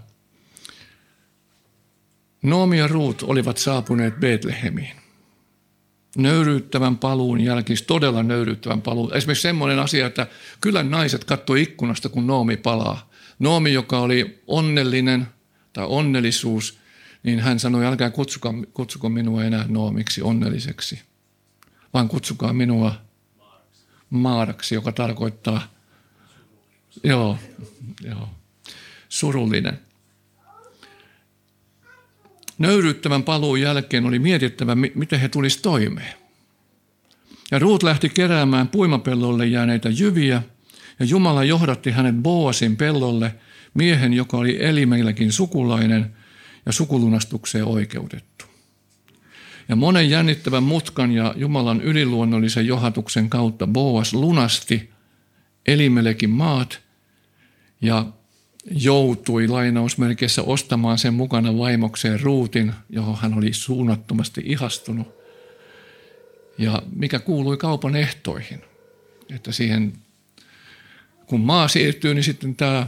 Noomi 2.42 2.78
ja 2.78 2.88
Ruut 2.88 3.22
olivat 3.22 3.58
saapuneet 3.58 4.20
Betlehemiin. 4.20 5.01
Nöyryyttävän 6.16 6.98
paluun 6.98 7.40
jälkeen, 7.40 7.78
todella 7.86 8.22
nöyryyttävän 8.22 8.82
paluun. 8.82 9.16
Esimerkiksi 9.16 9.42
semmoinen 9.42 9.78
asia, 9.78 10.06
että 10.06 10.26
kyllä 10.60 10.82
naiset 10.82 11.24
katsoi 11.24 11.62
ikkunasta, 11.62 12.08
kun 12.08 12.26
Noomi 12.26 12.56
palaa. 12.56 13.10
Noomi, 13.38 13.72
joka 13.72 13.98
oli 13.98 14.42
onnellinen 14.46 15.26
tai 15.72 15.86
onnellisuus, 15.88 16.78
niin 17.22 17.40
hän 17.40 17.58
sanoi, 17.58 17.86
älkää 17.86 18.10
kutsuko, 18.10 18.54
kutsuko 18.74 19.08
minua 19.08 19.44
enää 19.44 19.64
Noomiksi 19.68 20.22
onnelliseksi, 20.22 21.00
vaan 21.94 22.08
kutsukaa 22.08 22.52
minua 22.52 22.94
Maaraksi, 24.10 24.74
joka 24.74 24.92
tarkoittaa 24.92 25.68
joo, 27.04 27.38
joo, 28.04 28.28
surullinen. 29.08 29.80
Nöyryyttävän 32.58 33.22
paluun 33.22 33.60
jälkeen 33.60 34.06
oli 34.06 34.18
mietittävä, 34.18 34.74
miten 34.74 35.20
he 35.20 35.28
tulisi 35.28 35.62
toimeen. 35.62 36.14
Ja 37.50 37.58
Ruut 37.58 37.82
lähti 37.82 38.08
keräämään 38.08 38.68
puimapellolle 38.68 39.46
jääneitä 39.46 39.88
jyviä, 39.88 40.42
ja 41.00 41.06
Jumala 41.06 41.44
johdatti 41.44 41.90
hänet 41.90 42.14
Boasin 42.14 42.76
pellolle, 42.76 43.34
miehen, 43.74 44.12
joka 44.12 44.36
oli 44.36 44.64
elimeilläkin 44.64 45.32
sukulainen 45.32 46.16
ja 46.66 46.72
sukulunastukseen 46.72 47.64
oikeutettu. 47.64 48.44
Ja 49.68 49.76
monen 49.76 50.10
jännittävän 50.10 50.62
mutkan 50.62 51.12
ja 51.12 51.34
Jumalan 51.36 51.80
yliluonnollisen 51.80 52.66
johatuksen 52.66 53.30
kautta 53.30 53.66
Boas 53.66 54.14
lunasti 54.14 54.90
Elimelekin 55.66 56.30
maat 56.30 56.80
ja 57.80 58.06
joutui 58.70 59.48
lainausmerkeissä 59.48 60.42
ostamaan 60.42 60.98
sen 60.98 61.14
mukana 61.14 61.58
vaimokseen 61.58 62.20
ruutin, 62.20 62.72
johon 62.90 63.18
hän 63.18 63.34
oli 63.34 63.52
suunnattomasti 63.52 64.42
ihastunut. 64.44 65.08
Ja 66.58 66.82
mikä 66.96 67.18
kuului 67.18 67.56
kaupan 67.56 67.96
ehtoihin, 67.96 68.60
että 69.34 69.52
siihen 69.52 69.92
kun 71.26 71.40
maa 71.40 71.68
siirtyy, 71.68 72.14
niin 72.14 72.24
sitten 72.24 72.56
tämä 72.56 72.86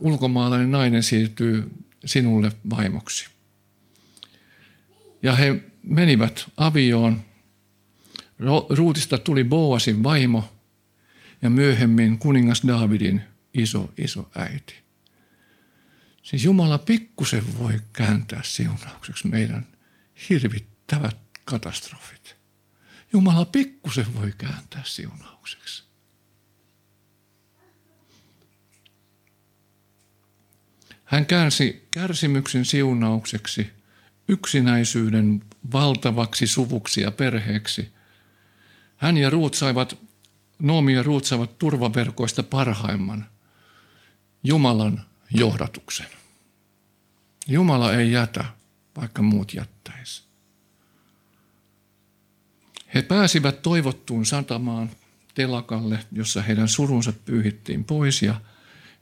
ulkomaalainen 0.00 0.70
nainen 0.70 1.02
siirtyy 1.02 1.70
sinulle 2.04 2.52
vaimoksi. 2.70 3.28
Ja 5.22 5.32
he 5.32 5.60
menivät 5.82 6.44
avioon. 6.56 7.20
Ruutista 8.68 9.18
tuli 9.18 9.44
Boasin 9.44 10.02
vaimo 10.02 10.52
ja 11.42 11.50
myöhemmin 11.50 12.18
kuningas 12.18 12.62
Davidin 12.66 13.22
iso, 13.54 13.92
iso 13.98 14.28
äiti. 14.34 14.85
Siis 16.26 16.44
Jumala 16.44 16.78
pikkusen 16.78 17.58
voi 17.58 17.80
kääntää 17.92 18.40
siunaukseksi 18.44 19.28
meidän 19.28 19.66
hirvittävät 20.28 21.16
katastrofit. 21.44 22.36
Jumala 23.12 23.44
pikkusen 23.44 24.14
voi 24.14 24.32
kääntää 24.38 24.82
siunaukseksi. 24.84 25.84
Hän 31.04 31.26
käänsi 31.26 31.88
kärsimyksen 31.90 32.64
siunaukseksi, 32.64 33.70
yksinäisyyden 34.28 35.44
valtavaksi 35.72 36.46
suvuksi 36.46 37.00
ja 37.00 37.10
perheeksi. 37.10 37.92
Hän 38.96 39.16
ja 39.16 39.30
Ruut 39.30 39.54
saivat, 39.54 39.98
Noomi 40.58 40.94
ja 40.94 41.02
Ruut 41.02 41.24
saivat 41.24 41.58
turvaverkoista 41.58 42.42
parhaimman, 42.42 43.26
Jumalan 44.44 45.06
johdatuksen. 45.30 46.06
Jumala 47.48 47.94
ei 47.94 48.12
jätä, 48.12 48.44
vaikka 48.96 49.22
muut 49.22 49.54
jättäisi. 49.54 50.22
He 52.94 53.02
pääsivät 53.02 53.62
toivottuun 53.62 54.26
satamaan 54.26 54.90
telakalle, 55.34 55.98
jossa 56.12 56.42
heidän 56.42 56.68
surunsa 56.68 57.12
pyyhittiin 57.24 57.84
pois 57.84 58.22
ja 58.22 58.40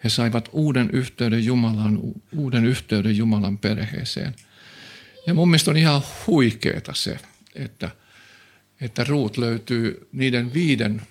he 0.04 0.08
saivat 0.08 0.48
uuden 0.52 0.90
yhteyden 0.92 1.44
Jumalan, 1.44 1.98
uuden 2.36 2.64
yhteyden 2.64 3.16
Jumalan 3.16 3.58
perheeseen. 3.58 4.34
Ja 5.26 5.34
mun 5.34 5.48
mielestä 5.48 5.70
on 5.70 5.76
ihan 5.76 6.02
huikeeta 6.26 6.94
se, 6.94 7.18
että, 7.54 7.90
että 8.80 9.04
Ruut 9.04 9.36
löytyy 9.36 10.08
niiden 10.12 10.54
viiden 10.54 11.02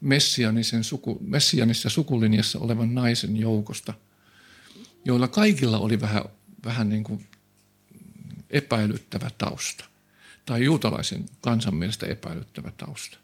messianisen 0.00 0.84
suku, 0.84 1.18
messianissa 1.20 1.90
sukulinjassa 1.90 2.58
olevan 2.58 2.94
naisen 2.94 3.36
joukosta, 3.36 3.94
joilla 5.04 5.28
kaikilla 5.28 5.78
oli 5.78 6.00
vähän, 6.00 6.24
vähän 6.64 6.88
niin 6.88 7.04
kuin 7.04 7.26
epäilyttävä 8.50 9.30
tausta. 9.38 9.84
Tai 10.46 10.64
juutalaisen 10.64 11.26
kansan 11.40 11.74
mielestä 11.74 12.06
epäilyttävä 12.06 12.72
tausta. 12.76 13.18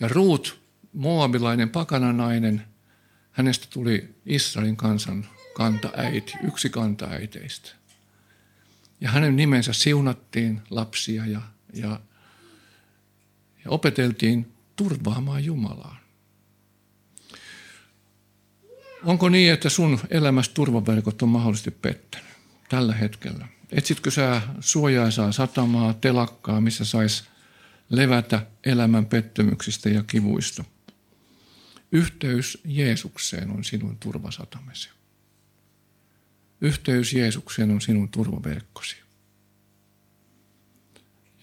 Ja 0.00 0.08
Ruut, 0.08 0.60
moabilainen 0.92 1.70
pakananainen– 1.70 2.62
hänestä 3.34 3.66
tuli 3.70 4.14
Israelin 4.26 4.76
kansan 4.76 5.26
kantaäiti, 5.54 6.32
yksi 6.42 6.70
kantaäiteistä. 6.70 7.70
Ja 9.00 9.10
hänen 9.10 9.36
nimensä 9.36 9.72
siunattiin 9.72 10.62
lapsia 10.70 11.26
ja, 11.26 11.40
ja, 11.72 12.00
ja 13.64 13.70
opeteltiin 13.70 14.52
turvaamaan 14.76 15.44
Jumalaa. 15.44 15.96
Onko 19.04 19.28
niin, 19.28 19.52
että 19.52 19.68
sun 19.68 19.98
elämässä 20.10 20.52
turvaverkot 20.54 21.22
on 21.22 21.28
mahdollisesti 21.28 21.70
pettänyt 21.70 22.28
tällä 22.68 22.94
hetkellä? 22.94 23.48
Etsitkö 23.70 24.10
sä 24.10 24.42
suojaisaa 24.60 25.32
satamaa, 25.32 25.94
telakkaa, 25.94 26.60
missä 26.60 26.84
sais 26.84 27.24
levätä 27.90 28.46
elämän 28.64 29.06
pettymyksistä 29.06 29.88
ja 29.88 30.02
kivuista? 30.02 30.64
Yhteys 31.92 32.58
Jeesukseen 32.64 33.50
on 33.50 33.64
sinun 33.64 33.96
turvasatamesi. 33.98 34.90
Yhteys 36.60 37.12
Jeesukseen 37.12 37.70
on 37.70 37.80
sinun 37.80 38.08
turvaverkkosi. 38.08 38.96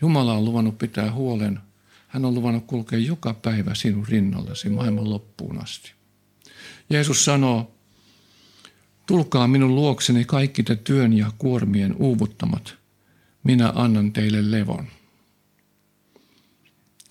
Jumala 0.02 0.34
on 0.34 0.46
luvannut 0.46 0.78
pitää 0.78 1.12
huolen. 1.12 1.60
Hän 2.12 2.26
on 2.26 2.36
luvannut 2.36 2.66
kulkea 2.68 3.00
joka 3.00 3.34
päivä 3.34 3.76
sinun 3.76 4.08
rinnallasi 4.08 4.70
maailman 4.70 5.10
loppuun 5.10 5.64
asti. 5.64 5.92
Jeesus 6.90 7.26
sanoo, 7.26 7.76
tulkaa 9.06 9.48
minun 9.48 9.76
luokseni 9.76 10.26
kaikki 10.26 10.64
te 10.64 10.76
työn 10.76 11.14
ja 11.14 11.32
kuormien 11.38 11.96
uuvuttamat. 11.96 12.76
Minä 13.44 13.72
annan 13.76 14.14
teille 14.14 14.52
levon. 14.52 14.88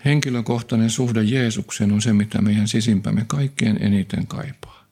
Henkilökohtainen 0.04 0.90
suhde 0.90 1.22
Jeesukseen 1.22 1.92
on 1.92 2.02
se, 2.02 2.12
mitä 2.12 2.42
meidän 2.42 2.68
sisimpämme 2.68 3.24
kaikkein 3.26 3.82
eniten 3.82 4.26
kaipaa. 4.26 4.84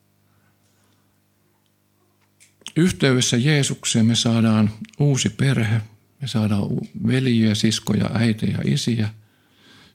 Yhteydessä 2.75 3.37
Jeesukseen 3.37 4.05
me 4.05 4.15
saadaan 4.15 4.69
uusi 4.99 5.29
perhe, 5.29 5.81
me 6.21 6.27
saadaan 6.27 6.63
veljiä, 7.07 7.55
siskoja, 7.55 8.09
äitejä, 8.13 8.59
isiä. 8.65 9.09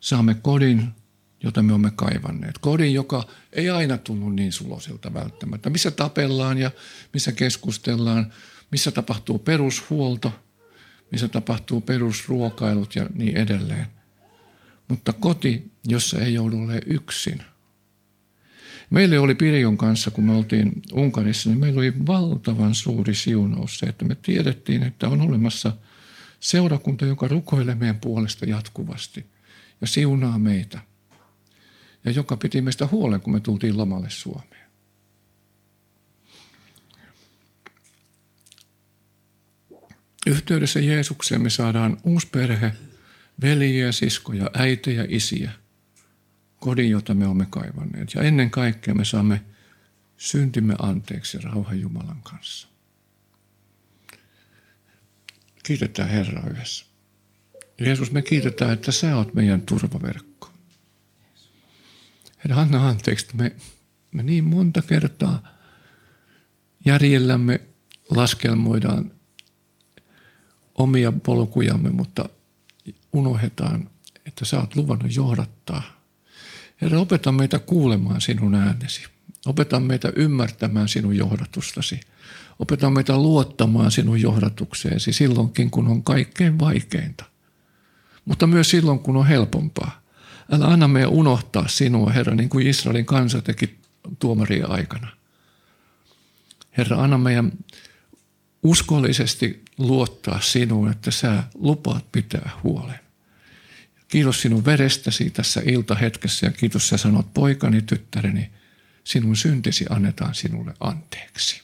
Saamme 0.05 0.35
kodin, 0.35 0.89
jota 1.43 1.63
me 1.63 1.73
olemme 1.73 1.93
kaivanneet. 1.97 2.59
Kodin, 2.59 2.95
joka 2.95 3.25
ei 3.53 3.71
aina 3.71 3.99
tunnu 3.99 4.31
niin 4.31 4.53
sulosilta 4.53 5.15
välttämättä. 5.15 5.71
Missä 5.71 5.91
tapellaan 5.91 6.59
ja 6.59 6.71
missä 7.13 7.33
keskustellaan, 7.33 8.33
missä 8.71 8.91
tapahtuu 8.91 9.39
perushuolto, 9.39 10.33
missä 11.11 11.29
tapahtuu 11.29 11.81
perusruokailut 11.81 12.97
ja 12.97 13.07
niin 13.15 13.37
edelleen– 13.37 13.87
mutta 14.89 15.13
koti, 15.13 15.71
jossa 15.87 16.21
ei 16.21 16.35
joudu 16.35 16.57
olemaan 16.57 16.81
yksin. 16.87 17.43
Meille 18.91 19.19
oli 19.19 19.35
Pirjon 19.35 19.77
kanssa, 19.77 20.11
kun 20.11 20.25
me 20.25 20.33
oltiin 20.33 20.73
Unkarissa, 20.93 21.51
niin 21.51 21.61
meillä 21.61 21.79
oli 21.79 22.07
valtavan 22.07 22.75
suuri 22.75 23.15
siunaus 23.15 23.79
se, 23.79 23.87
että 23.87 24.05
me 24.05 24.15
tiedettiin, 24.15 24.83
että 24.83 25.09
on 25.09 25.21
olemassa 25.21 25.73
seurakunta, 26.41 27.05
joka 27.07 27.29
rukoilee 27.29 27.75
meidän 27.75 28.01
puolesta 28.01 28.47
jatkuvasti 28.47 29.27
ja 29.81 29.87
siunaa 29.87 30.39
meitä. 30.39 30.79
Ja 32.05 32.11
joka 32.11 32.37
piti 32.37 32.61
meistä 32.61 32.87
huolen, 32.87 33.21
kun 33.21 33.33
me 33.33 33.41
tultiin 33.41 33.77
lomalle 33.77 34.11
Suomeen. 34.11 34.65
Yhteydessä 40.27 40.81
Jeesukseen 40.81 41.43
me 41.43 41.51
saadaan 41.51 41.97
uusi 42.05 42.27
perhe, 42.27 42.73
veljiä, 43.43 43.93
siskoja, 43.93 44.51
äitejä, 44.55 45.07
isiä, 45.09 45.51
kodin, 46.61 46.91
jota 46.91 47.15
me 47.15 47.27
olemme 47.27 47.47
kaivanneet. 47.51 48.15
Ja 48.15 48.23
ennen 48.23 48.51
kaikkea 48.51 48.95
me 48.95 49.05
saamme 49.05 49.43
syntimme 50.17 50.75
anteeksi 50.79 51.39
rauhan 51.39 51.81
Jumalan 51.81 52.23
kanssa. 52.23 52.69
Kiitetään 55.63 56.09
Herraa 56.09 56.51
yhdessä. 56.51 56.94
Jeesus, 57.81 58.13
me 58.13 58.23
kiitetään, 58.23 58.73
että 58.73 58.93
sä 58.93 59.17
oot 59.17 59.35
meidän 59.35 59.63
turvaverkko. 59.63 60.51
Herra, 62.45 62.63
anna 62.63 62.89
anteeksi, 62.89 63.27
me, 63.35 63.57
me 64.13 64.23
niin 64.23 64.45
monta 64.45 64.83
kertaa 64.83 65.49
järjellämme 66.85 67.61
laskelmoidaan 68.11 69.13
omia 70.75 71.13
polkujamme, 71.13 71.91
mutta 71.91 72.29
unohdetaan, 73.13 73.91
että 74.27 74.45
sä 74.45 74.61
oot 74.61 74.77
luvannut 74.77 75.17
johdattaa. 75.17 75.83
Herra, 76.81 77.01
opeta 77.01 77.33
meitä 77.33 77.59
kuulemaan 77.59 78.21
sinun 78.21 78.55
äänesi. 78.55 79.07
Opeta 79.47 79.81
meitä 79.81 80.13
ymmärtämään 80.17 80.89
sinun 80.89 81.17
johdatustasi. 81.17 82.01
Opeta 82.59 82.91
meitä 82.91 83.17
luottamaan 83.17 83.91
sinun 83.91 84.21
johdatukseesi 84.21 85.13
silloinkin, 85.13 85.71
kun 85.71 85.89
on 85.89 86.03
kaikkein 86.03 86.59
vaikeinta. 86.59 87.25
Mutta 88.25 88.47
myös 88.47 88.71
silloin, 88.71 88.99
kun 88.99 89.17
on 89.17 89.27
helpompaa. 89.27 90.01
Älä 90.53 90.67
anna 90.67 90.89
meidän 90.89 91.11
unohtaa 91.11 91.69
sinua, 91.69 92.11
Herra, 92.11 92.35
niin 92.35 92.49
kuin 92.49 92.67
Israelin 92.67 93.07
kansa 93.07 93.43
teki 93.43 93.79
tuomarien 94.19 94.71
aikana. 94.71 95.09
Herra, 96.77 97.03
anna 97.03 97.19
meidän 97.19 97.53
uskollisesti 98.63 99.63
luottaa 99.79 100.41
sinuun, 100.41 100.91
että 100.91 101.11
sä 101.11 101.45
lupaat 101.55 102.13
pitää 102.13 102.51
huolen. 102.63 103.01
Kiitos 104.09 104.43
sinun 104.43 104.65
verestäsi 104.65 105.31
tässä 105.31 105.63
iltahetkessä 105.65 106.47
ja 106.47 106.53
kiitos 106.53 106.89
sä 106.89 106.97
sanot 106.97 107.35
poikani, 107.35 107.83
tyttäreni, 107.83 108.51
sinun 109.05 109.37
syntisi 109.37 109.87
annetaan 109.91 110.35
sinulle 110.35 110.75
anteeksi. 110.81 111.63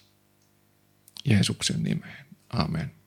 Jeesuksen 1.25 1.83
nimeen. 1.83 2.27
Amen. 2.51 3.00